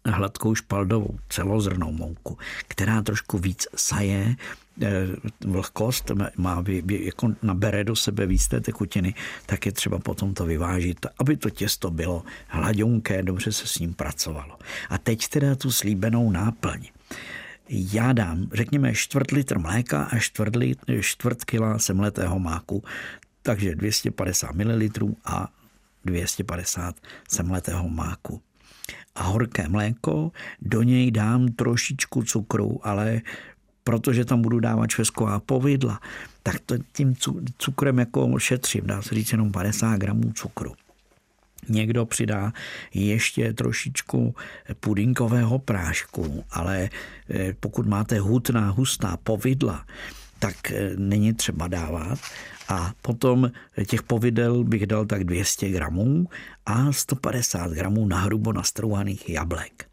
hladkou 0.06 0.54
špaldovou 0.54 1.18
celozrnou 1.28 1.92
mouku, 1.92 2.38
která 2.68 3.02
trošku 3.02 3.38
víc 3.38 3.66
saje, 3.76 4.36
Eh, 4.36 4.67
vlhkost, 5.46 6.10
má, 6.36 6.64
jako 6.88 7.34
nabere 7.42 7.84
do 7.84 7.96
sebe 7.96 8.26
víc 8.26 8.48
té 8.48 8.60
tekutiny, 8.60 9.14
tak 9.46 9.66
je 9.66 9.72
třeba 9.72 9.98
potom 9.98 10.34
to 10.34 10.44
vyvážit, 10.44 11.06
aby 11.18 11.36
to 11.36 11.50
těsto 11.50 11.90
bylo 11.90 12.22
hladionké, 12.48 13.22
dobře 13.22 13.52
se 13.52 13.66
s 13.66 13.78
ním 13.78 13.94
pracovalo. 13.94 14.58
A 14.88 14.98
teď 14.98 15.28
teda 15.28 15.54
tu 15.54 15.72
slíbenou 15.72 16.30
náplň. 16.30 16.86
Já 17.68 18.12
dám, 18.12 18.48
řekněme, 18.52 18.94
čtvrt 18.94 19.30
litr 19.30 19.58
mléka 19.58 20.02
a 20.04 20.18
čtvrt, 20.18 20.54
čtvrt 21.00 21.44
kila 21.44 21.78
semletého 21.78 22.38
máku, 22.38 22.84
takže 23.42 23.74
250 23.74 24.54
ml 24.54 24.88
a 25.24 25.48
250 26.04 26.94
semletého 27.28 27.88
máku 27.88 28.42
a 29.14 29.22
horké 29.22 29.68
mléko, 29.68 30.32
do 30.62 30.82
něj 30.82 31.10
dám 31.10 31.48
trošičku 31.48 32.22
cukru, 32.22 32.80
ale 32.82 33.20
protože 33.88 34.24
tam 34.24 34.42
budu 34.42 34.61
dávat 34.61 34.90
švestková 34.90 35.40
povidla, 35.40 36.01
tak 36.42 36.61
to 36.66 36.74
tím 36.92 37.14
cukrem 37.59 37.98
jako 37.98 38.38
šetřím, 38.38 38.87
dá 38.87 39.03
se 39.03 39.14
říct 39.14 39.33
jenom 39.33 39.53
50 39.53 39.96
gramů 39.96 40.33
cukru. 40.33 40.74
Někdo 41.68 42.07
přidá 42.07 42.53
ještě 42.94 43.53
trošičku 43.53 44.35
pudinkového 44.81 45.59
prášku, 45.59 46.44
ale 46.51 46.88
eh, 47.31 47.55
pokud 47.61 47.87
máte 47.87 48.20
hutná, 48.20 48.70
hustá 48.70 49.16
povidla, 49.16 49.85
tak 50.38 50.72
eh, 50.72 50.90
není 50.96 51.35
třeba 51.35 51.68
dávat. 51.68 52.18
A 52.68 52.92
potom 53.03 53.51
těch 53.87 54.03
povidel 54.03 54.64
bych 54.64 54.87
dal 54.87 55.07
tak 55.07 55.24
200 55.24 55.70
gramů 55.70 56.29
a 56.66 56.92
150 56.92 57.72
gramů 57.72 58.07
nahrubo 58.07 58.53
nastrouhaných 58.53 59.29
jablek. 59.29 59.88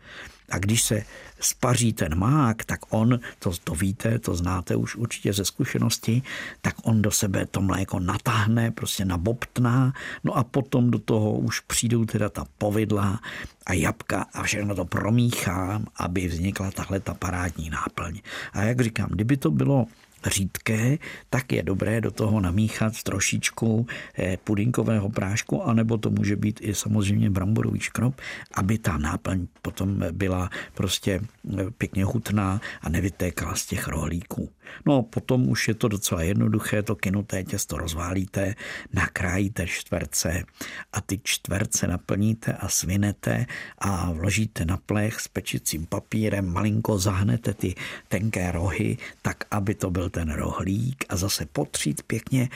A 0.50 0.58
když 0.58 0.84
se 0.84 1.04
spaří 1.40 1.94
ten 1.94 2.18
mák, 2.18 2.66
tak 2.66 2.80
on, 2.90 3.20
to, 3.40 3.52
to 3.64 3.76
víte, 3.76 4.20
to 4.20 4.36
znáte 4.36 4.76
už 4.76 4.96
určitě 4.96 5.34
ze 5.34 5.46
zkušenosti, 5.46 6.22
tak 6.62 6.76
on 6.84 7.02
do 7.02 7.12
sebe 7.12 7.46
to 7.46 7.62
mléko 7.62 8.00
natáhne, 8.00 8.72
prostě 8.72 9.06
nabobtná, 9.06 9.94
no 10.24 10.38
a 10.38 10.44
potom 10.44 10.92
do 10.92 11.00
toho 11.00 11.34
už 11.34 11.60
přijdou 11.60 12.06
teda 12.06 12.30
ta 12.30 12.46
povidla 12.58 13.20
a 13.66 13.74
jabka 13.74 14.26
a 14.34 14.44
všechno 14.44 14.76
to 14.76 14.86
promíchám, 14.86 15.86
aby 15.98 16.28
vznikla 16.28 16.72
tahle 16.72 17.00
ta 17.00 17.14
parádní 17.14 17.70
náplň. 17.70 18.20
A 18.54 18.62
jak 18.62 18.82
říkám, 18.82 19.10
kdyby 19.12 19.38
to 19.38 19.52
bylo 19.52 19.86
řídké, 20.26 20.98
tak 21.30 21.52
je 21.52 21.64
dobré 21.64 22.02
do 22.02 22.12
toho 22.12 22.40
namíchat 22.40 23.04
trošičku 23.04 23.88
eh, 24.18 24.38
pudinkového 24.44 25.10
prášku, 25.10 25.64
anebo 25.64 25.98
to 25.98 26.10
může 26.10 26.36
být 26.36 26.60
i 26.62 26.76
samozřejmě 26.76 27.30
bramborový 27.30 27.80
škrob, 27.80 28.22
aby 28.54 28.78
ta 28.78 28.98
náplň 28.98 29.48
potom 29.62 30.04
byla 30.12 30.50
prostě 30.74 31.22
eh, 31.22 31.72
pěkně 31.78 32.06
hutná 32.06 32.62
a 32.82 32.90
nevytékala 32.90 33.56
z 33.56 33.66
těch 33.66 33.88
rohlíků. 33.88 34.50
No 34.86 35.04
potom 35.04 35.50
už 35.50 35.68
je 35.68 35.74
to 35.74 35.88
docela 35.88 36.22
jednoduché, 36.22 36.84
to 36.84 36.96
kinuté 36.96 37.44
těsto 37.44 37.78
rozválíte, 37.78 38.56
nakrájíte 38.94 39.68
čtverce 39.68 40.44
a 40.94 41.02
ty 41.02 41.20
čtverce 41.24 41.88
naplníte 41.88 42.54
a 42.54 42.70
svinete 42.70 43.46
a 43.78 44.12
vložíte 44.12 44.66
na 44.66 44.78
plech 44.78 45.20
s 45.20 45.28
pečicím 45.28 45.86
papírem, 45.86 46.54
malinko 46.54 46.98
zahnete 46.98 47.54
ty 47.54 47.76
tenké 48.08 48.52
rohy, 48.52 48.98
tak 49.22 49.44
aby 49.52 49.76
to 49.76 49.92
byl 49.92 50.10
ten 50.16 50.32
rohlík 50.32 51.06
a 51.10 51.16
zase 51.16 51.46
potřít 51.46 52.04
pěkně 52.04 52.50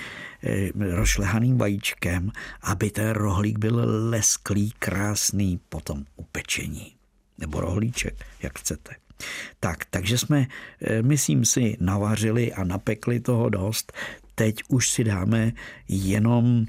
eh, 0.43 0.69
rozšlehaným 0.95 1.57
vajíčkem, 1.57 2.31
aby 2.61 2.91
ten 2.91 3.09
rohlík 3.09 3.57
byl 3.59 4.09
lesklý, 4.09 4.71
krásný 4.79 5.59
potom 5.69 6.05
upečení. 6.15 6.95
Nebo 7.37 7.59
rohlíček, 7.59 8.25
jak 8.43 8.59
chcete. 8.59 8.95
Tak, 9.59 9.85
takže 9.89 10.17
jsme, 10.17 10.47
eh, 10.81 11.01
myslím 11.01 11.45
si, 11.45 11.77
navařili 11.79 12.53
a 12.53 12.63
napekli 12.63 13.19
toho 13.19 13.49
dost. 13.49 13.93
Teď 14.35 14.63
už 14.67 14.89
si 14.89 15.03
dáme 15.03 15.51
jenom 15.87 16.65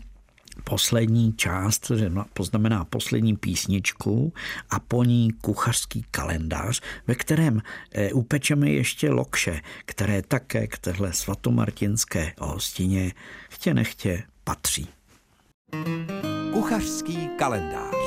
poslední 0.70 1.32
část, 1.32 1.92
poznamená 2.32 2.84
poslední 2.84 3.36
písničku 3.36 4.32
a 4.70 4.80
po 4.80 5.04
ní 5.04 5.30
kuchařský 5.40 6.04
kalendář, 6.10 6.80
ve 7.06 7.14
kterém 7.14 7.62
eh, 7.92 8.12
upečeme 8.12 8.70
ještě 8.70 9.10
lokše, 9.10 9.60
které 9.84 10.22
také 10.22 10.66
k 10.66 10.78
téhle 10.78 11.12
svatomartinské 11.12 12.32
hostině 12.38 13.12
chtě 13.50 13.74
nechtě 13.74 14.22
patří. 14.44 14.88
Kuchařský 16.52 17.28
kalendář 17.38 17.99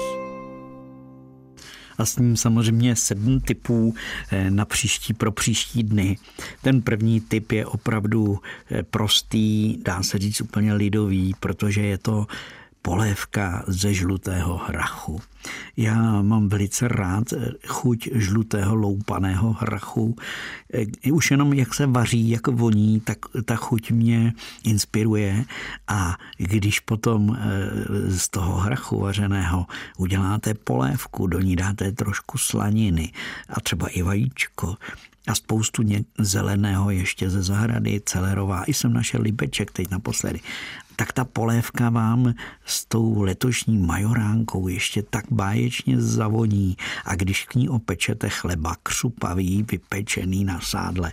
a 1.98 2.06
s 2.06 2.18
ním 2.18 2.38
samozřejmě 2.38 2.96
sedm 2.96 3.40
typů 3.40 3.96
eh, 4.32 4.52
na 4.52 4.66
příští 4.66 5.14
pro 5.14 5.32
příští 5.32 5.84
dny. 5.84 6.18
Ten 6.62 6.82
první 6.82 7.22
typ 7.22 7.52
je 7.52 7.66
opravdu 7.66 8.40
eh, 8.72 8.84
prostý, 8.84 9.78
dá 9.86 10.04
se 10.04 10.18
říct 10.18 10.42
úplně 10.42 10.74
lidový, 10.74 11.36
protože 11.40 11.82
je 11.82 11.98
to 11.98 12.28
polévka 12.84 13.64
ze 13.68 13.94
žlutého 13.94 14.58
hrachu. 14.58 15.22
Já 15.78 16.22
mám 16.22 16.50
velice 16.50 16.88
rád 16.88 17.24
chuť 17.68 18.10
žlutého 18.14 18.76
loupaného 18.76 19.54
hrachu. 19.54 20.16
Eh, 20.74 21.12
už 21.12 21.32
jenom 21.32 21.54
jak 21.54 21.74
se 21.74 21.86
vaří, 21.86 22.30
jak 22.30 22.48
voní, 22.48 23.00
tak 23.00 23.18
ta 23.46 23.56
chuť 23.56 23.92
mě 23.92 24.34
inspiruje 24.64 25.46
a 25.88 26.18
když 26.38 26.80
potom 26.80 27.38
eh, 27.40 28.12
z 28.12 28.30
toho 28.30 28.58
hrachu 28.58 29.00
vařeného 29.00 29.66
uděláte 29.98 30.54
polévku, 30.54 31.28
do 31.28 31.40
ní 31.40 31.56
dáte 31.56 31.92
trošku 31.92 32.38
slaniny 32.38 33.12
a 33.50 33.62
třeba 33.62 33.88
i 33.88 34.02
vajíčko, 34.02 34.76
a 35.28 35.36
spoustu 35.36 35.84
zeleného 36.20 36.92
ještě 36.92 37.30
ze 37.30 37.44
zahrady, 37.44 38.02
celerová. 38.06 38.64
I 38.64 38.74
jsem 38.74 38.94
našel 38.94 39.22
libeček 39.22 39.72
teď 39.72 39.90
naposledy 39.90 40.40
tak 40.96 41.14
ta 41.14 41.26
polévka 41.26 41.90
vám 41.90 42.34
s 42.66 42.86
tou 42.86 43.22
letošní 43.22 43.78
majoránkou 43.78 44.68
ještě 44.68 45.04
tak 45.04 45.26
báječně 45.32 46.02
zavoní 46.02 46.78
a 47.06 47.16
když 47.16 47.46
k 47.46 47.56
ní 47.56 47.70
opečete 47.70 48.30
chleba 48.30 48.76
křupavý, 48.84 49.66
vypečený 49.72 50.44
na 50.46 50.60
sádle, 50.60 51.12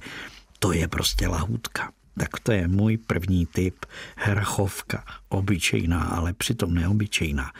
to 0.58 0.72
je 0.72 0.88
prostě 0.88 1.28
lahůdka. 1.28 1.92
Tak 2.18 2.40
to 2.40 2.52
je 2.52 2.68
můj 2.68 2.96
první 2.96 3.46
typ 3.46 3.86
hrachovka. 4.16 5.04
Obyčejná, 5.28 6.02
ale 6.02 6.32
přitom 6.32 6.74
neobyčejná. 6.74 7.52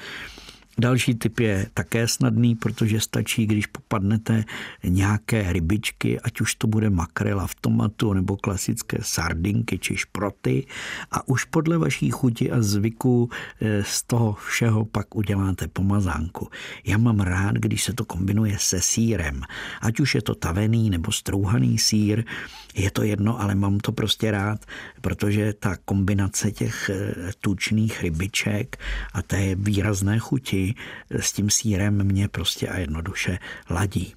Další 0.78 1.14
typ 1.14 1.40
je 1.40 1.66
také 1.74 2.08
snadný, 2.08 2.54
protože 2.54 3.00
stačí, 3.00 3.46
když 3.46 3.66
popadnete 3.66 4.44
nějaké 4.84 5.52
rybičky, 5.52 6.20
ať 6.20 6.40
už 6.40 6.54
to 6.54 6.66
bude 6.66 6.90
makrela 6.90 7.46
v 7.46 7.54
tomatu 7.54 8.12
nebo 8.12 8.36
klasické 8.36 8.98
sardinky 9.02 9.78
či 9.78 9.96
šproty 9.96 10.66
a 11.10 11.28
už 11.28 11.44
podle 11.44 11.78
vaší 11.78 12.10
chuti 12.10 12.50
a 12.50 12.62
zvyku 12.62 13.30
eh, 13.60 13.84
z 13.84 14.02
toho 14.02 14.32
všeho 14.32 14.84
pak 14.84 15.16
uděláte 15.16 15.68
pomazánku. 15.68 16.48
Já 16.84 16.98
mám 16.98 17.20
rád, 17.20 17.54
když 17.56 17.84
se 17.84 17.92
to 17.92 18.04
kombinuje 18.04 18.56
se 18.58 18.80
sírem, 18.80 19.42
ať 19.80 20.00
už 20.00 20.14
je 20.14 20.22
to 20.22 20.34
tavený 20.34 20.90
nebo 20.90 21.12
strouhaný 21.12 21.78
sír, 21.78 22.24
je 22.74 22.90
to 22.90 23.02
jedno, 23.02 23.40
ale 23.40 23.54
mám 23.54 23.78
to 23.78 23.92
prostě 23.92 24.30
rád, 24.30 24.66
protože 25.00 25.52
ta 25.52 25.76
kombinace 25.84 26.52
těch 26.52 26.90
eh, 26.90 27.14
tučných 27.40 28.02
rybiček 28.02 28.76
a 29.12 29.22
té 29.22 29.54
výrazné 29.54 30.18
chuti 30.18 30.59
s 31.10 31.32
tím 31.32 31.50
sírem 31.50 32.04
mě 32.04 32.28
prostě 32.28 32.68
a 32.68 32.78
jednoduše 32.78 33.38
ladí. 33.70 34.14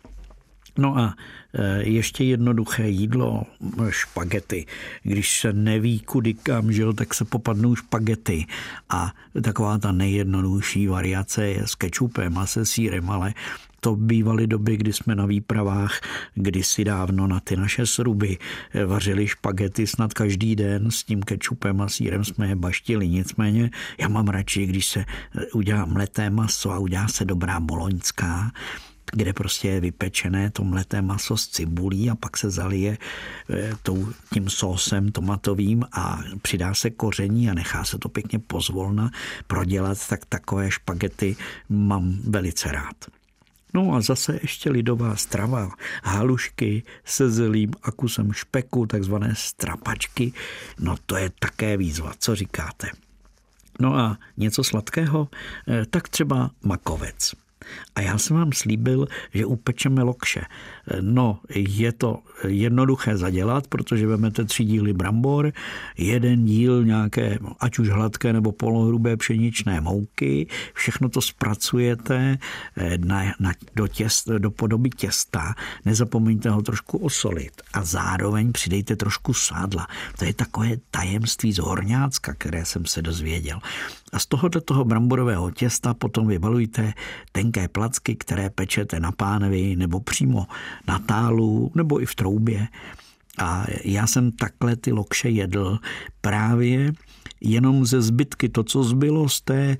No 0.77 0.97
a 0.97 1.15
e, 1.53 1.83
ještě 1.83 2.23
jednoduché 2.23 2.89
jídlo, 2.89 3.43
špagety. 3.89 4.65
Když 5.03 5.39
se 5.39 5.53
neví 5.53 5.99
kudy 5.99 6.33
kam, 6.33 6.71
že 6.71 6.81
jo, 6.81 6.93
tak 6.93 7.13
se 7.13 7.25
popadnou 7.25 7.75
špagety. 7.75 8.45
A 8.89 9.13
taková 9.41 9.77
ta 9.77 9.91
nejjednodušší 9.91 10.87
variace 10.87 11.47
je 11.47 11.67
s 11.67 11.75
kečupem 11.75 12.37
a 12.37 12.45
se 12.45 12.65
sírem, 12.65 13.09
ale 13.09 13.33
to 13.83 13.95
bývaly 13.95 14.47
doby, 14.47 14.77
kdy 14.77 14.93
jsme 14.93 15.15
na 15.15 15.25
výpravách 15.25 16.01
kdysi 16.35 16.83
dávno 16.83 17.27
na 17.27 17.39
ty 17.39 17.55
naše 17.55 17.85
sruby 17.85 18.37
vařili 18.85 19.27
špagety 19.27 19.87
snad 19.87 20.13
každý 20.13 20.55
den 20.55 20.91
s 20.91 21.03
tím 21.03 21.23
kečupem 21.23 21.81
a 21.81 21.89
sírem 21.89 22.23
jsme 22.23 22.47
je 22.47 22.55
baštili. 22.55 23.07
Nicméně 23.07 23.71
já 23.97 24.07
mám 24.07 24.27
radši, 24.27 24.65
když 24.65 24.85
se 24.85 25.05
udělá 25.53 25.85
mleté 25.85 26.29
maso 26.29 26.71
a 26.71 26.79
udělá 26.79 27.07
se 27.07 27.25
dobrá 27.25 27.59
boloňská, 27.59 28.51
kde 29.15 29.33
prostě 29.33 29.67
je 29.67 29.79
vypečené 29.79 30.51
to 30.51 30.63
mleté 30.63 31.01
maso 31.01 31.37
s 31.37 31.47
cibulí 31.47 32.09
a 32.09 32.15
pak 32.15 32.37
se 32.37 32.49
zalije 32.49 32.97
eh, 33.49 33.71
tím 34.33 34.49
sósem 34.49 35.11
tomatovým 35.11 35.85
a 35.91 36.19
přidá 36.41 36.73
se 36.73 36.89
koření 36.89 37.49
a 37.49 37.53
nechá 37.53 37.83
se 37.83 37.97
to 37.97 38.09
pěkně 38.09 38.39
pozvolna 38.39 39.11
prodělat, 39.47 40.07
tak 40.09 40.25
takové 40.25 40.71
špagety 40.71 41.35
mám 41.69 42.17
velice 42.27 42.71
rád. 42.71 42.95
No 43.73 43.93
a 43.93 44.01
zase 44.01 44.39
ještě 44.41 44.69
lidová 44.69 45.15
strava. 45.15 45.71
Halušky 46.03 46.83
se 47.05 47.29
zelím 47.29 47.71
a 47.83 47.91
kusem 47.91 48.33
špeku, 48.33 48.85
takzvané 48.85 49.33
strapačky. 49.37 50.33
No 50.79 50.95
to 51.05 51.17
je 51.17 51.31
také 51.39 51.77
výzva, 51.77 52.13
co 52.19 52.35
říkáte? 52.35 52.89
No 53.79 53.95
a 53.95 54.17
něco 54.37 54.63
sladkého? 54.63 55.27
Eh, 55.67 55.85
tak 55.85 56.09
třeba 56.09 56.51
makovec. 56.63 57.42
A 57.95 58.01
já 58.01 58.17
jsem 58.17 58.37
vám 58.37 58.51
slíbil, 58.53 59.07
že 59.33 59.45
upečeme 59.45 60.03
lokše. 60.03 60.41
No, 61.01 61.39
je 61.55 61.91
to 61.91 62.19
jednoduché 62.47 63.17
zadělat, 63.17 63.67
protože 63.67 64.07
vezmete 64.07 64.45
tři 64.45 64.63
díly 64.63 64.93
brambor, 64.93 65.51
jeden 65.97 66.45
díl 66.45 66.83
nějaké, 66.85 67.39
ať 67.59 67.79
už 67.79 67.89
hladké 67.89 68.33
nebo 68.33 68.51
polohrubé 68.51 69.17
pšeničné 69.17 69.81
mouky, 69.81 70.47
všechno 70.73 71.09
to 71.09 71.21
zpracujete 71.21 72.37
eh, 72.77 72.97
na, 72.97 73.23
na, 73.39 73.51
do, 73.75 73.87
těst, 73.87 74.29
do 74.29 74.51
podoby 74.51 74.89
těsta, 74.89 75.55
nezapomeňte 75.85 76.49
ho 76.49 76.61
trošku 76.61 76.97
osolit 76.97 77.61
a 77.73 77.83
zároveň 77.83 78.51
přidejte 78.51 78.95
trošku 78.95 79.33
sádla. 79.33 79.87
To 80.19 80.25
je 80.25 80.33
takové 80.33 80.69
tajemství 80.91 81.53
z 81.53 81.59
Horňácka, 81.59 82.33
které 82.33 82.65
jsem 82.65 82.85
se 82.85 83.01
dozvěděl. 83.01 83.59
A 84.13 84.19
z 84.19 84.25
tohoto 84.25 84.61
toho 84.61 84.85
bramborového 84.85 85.51
těsta 85.51 85.93
potom 85.93 86.27
vybalujte 86.27 86.93
tenké 87.31 87.67
placky, 87.67 88.15
které 88.15 88.49
pečete 88.49 88.99
na 88.99 89.11
pánvi 89.11 89.75
nebo 89.75 89.99
přímo 89.99 90.47
na 90.87 90.99
tálu 90.99 91.71
nebo 91.75 92.01
i 92.01 92.05
v 92.05 92.15
troubě. 92.15 92.67
A 93.37 93.65
já 93.83 94.07
jsem 94.07 94.31
takhle 94.31 94.75
ty 94.75 94.91
lokše 94.91 95.29
jedl 95.29 95.79
právě 96.21 96.93
jenom 97.43 97.85
ze 97.85 98.01
zbytky, 98.01 98.49
to, 98.49 98.63
co 98.63 98.83
zbylo 98.83 99.29
z 99.29 99.41
té 99.41 99.61
e, 99.63 99.77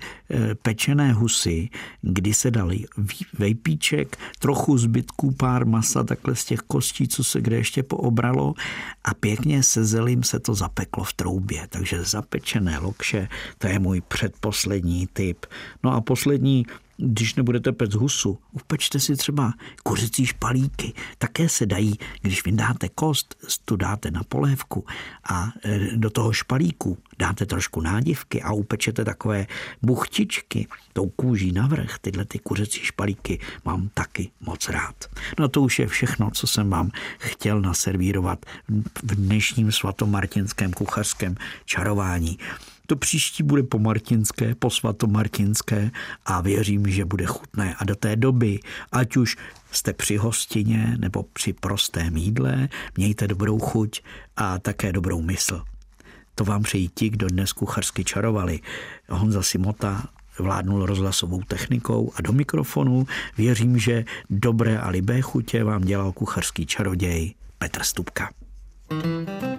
pečené 0.55 1.13
husy, 1.13 1.69
kdy 2.01 2.33
se 2.33 2.51
dali 2.51 2.85
vejpíček, 3.39 4.17
trochu 4.39 4.77
zbytků, 4.77 5.31
pár 5.31 5.65
masa, 5.65 6.03
takhle 6.03 6.35
z 6.35 6.45
těch 6.45 6.59
kostí, 6.59 7.07
co 7.07 7.23
se 7.23 7.41
kde 7.41 7.55
ještě 7.55 7.83
poobralo 7.83 8.53
a 9.03 9.13
pěkně 9.13 9.63
se 9.63 9.85
zelím 9.85 10.23
se 10.23 10.39
to 10.39 10.55
zapeklo 10.55 11.03
v 11.03 11.13
troubě. 11.13 11.67
Takže 11.69 12.03
zapečené 12.03 12.79
lokše, 12.79 13.27
to 13.57 13.67
je 13.67 13.79
můj 13.79 14.01
předposlední 14.01 15.07
typ. 15.13 15.45
No 15.83 15.91
a 15.91 16.01
poslední 16.01 16.65
když 16.97 17.35
nebudete 17.35 17.71
pec 17.71 17.95
husu, 17.95 18.39
upečte 18.51 18.99
si 18.99 19.15
třeba 19.15 19.53
kuřecí 19.83 20.25
špalíky. 20.25 20.93
Také 21.17 21.49
se 21.49 21.65
dají, 21.65 21.99
když 22.21 22.45
vydáte 22.45 22.89
kost, 22.89 23.35
tu 23.65 23.75
dáte 23.75 24.11
na 24.11 24.23
polévku 24.23 24.85
a 25.29 25.51
e, 25.63 25.97
do 25.97 26.09
toho 26.09 26.33
špalíku 26.33 26.97
dáte 27.23 27.45
trošku 27.45 27.81
nádivky 27.81 28.41
a 28.41 28.51
upečete 28.51 29.05
takové 29.05 29.47
buchtičky 29.81 30.67
tou 30.93 31.09
kůží 31.09 31.51
navrch. 31.51 31.99
Tyhle 32.01 32.25
ty 32.25 32.39
kuřecí 32.39 32.79
špalíky 32.79 33.39
mám 33.65 33.89
taky 33.93 34.31
moc 34.41 34.69
rád. 34.69 34.95
No 35.39 35.47
to 35.47 35.61
už 35.61 35.79
je 35.79 35.87
všechno, 35.87 36.31
co 36.31 36.47
jsem 36.47 36.69
vám 36.69 36.91
chtěl 37.17 37.61
naservírovat 37.61 38.45
v 39.03 39.15
dnešním 39.15 39.71
svatomartinském 39.71 40.73
kuchařském 40.73 41.35
čarování. 41.65 42.37
To 42.87 42.95
příští 42.95 43.43
bude 43.43 43.63
po 43.63 43.79
martinské, 43.79 44.55
po 44.55 44.69
svatomartinské 44.69 45.91
a 46.25 46.41
věřím, 46.41 46.87
že 46.87 47.05
bude 47.05 47.25
chutné. 47.25 47.75
A 47.79 47.85
do 47.85 47.95
té 47.95 48.15
doby, 48.15 48.59
ať 48.91 49.17
už 49.17 49.37
jste 49.71 49.93
při 49.93 50.17
hostině 50.17 50.97
nebo 50.99 51.23
při 51.23 51.53
prostém 51.53 52.17
jídle, 52.17 52.69
mějte 52.97 53.27
dobrou 53.27 53.59
chuť 53.59 54.01
a 54.35 54.59
také 54.59 54.91
dobrou 54.91 55.21
mysl. 55.21 55.72
To 56.35 56.43
vám 56.43 56.63
přejí 56.63 56.89
ti, 56.95 57.09
kdo 57.09 57.27
dnes 57.27 57.53
kuchařsky 57.53 58.03
čarovali. 58.03 58.59
Honza 59.09 59.41
Simota 59.41 60.03
vládnul 60.39 60.85
rozhlasovou 60.85 61.41
technikou 61.41 62.11
a 62.15 62.21
do 62.21 62.33
mikrofonu 62.33 63.07
věřím, 63.37 63.79
že 63.79 64.05
dobré 64.29 64.79
a 64.79 64.89
libé 64.89 65.21
chutě 65.21 65.63
vám 65.63 65.81
dělal 65.81 66.11
kuchařský 66.11 66.65
čaroděj 66.65 67.33
Petr 67.57 67.83
Stupka. 67.83 68.29
thank 68.89 69.43
you 69.43 69.52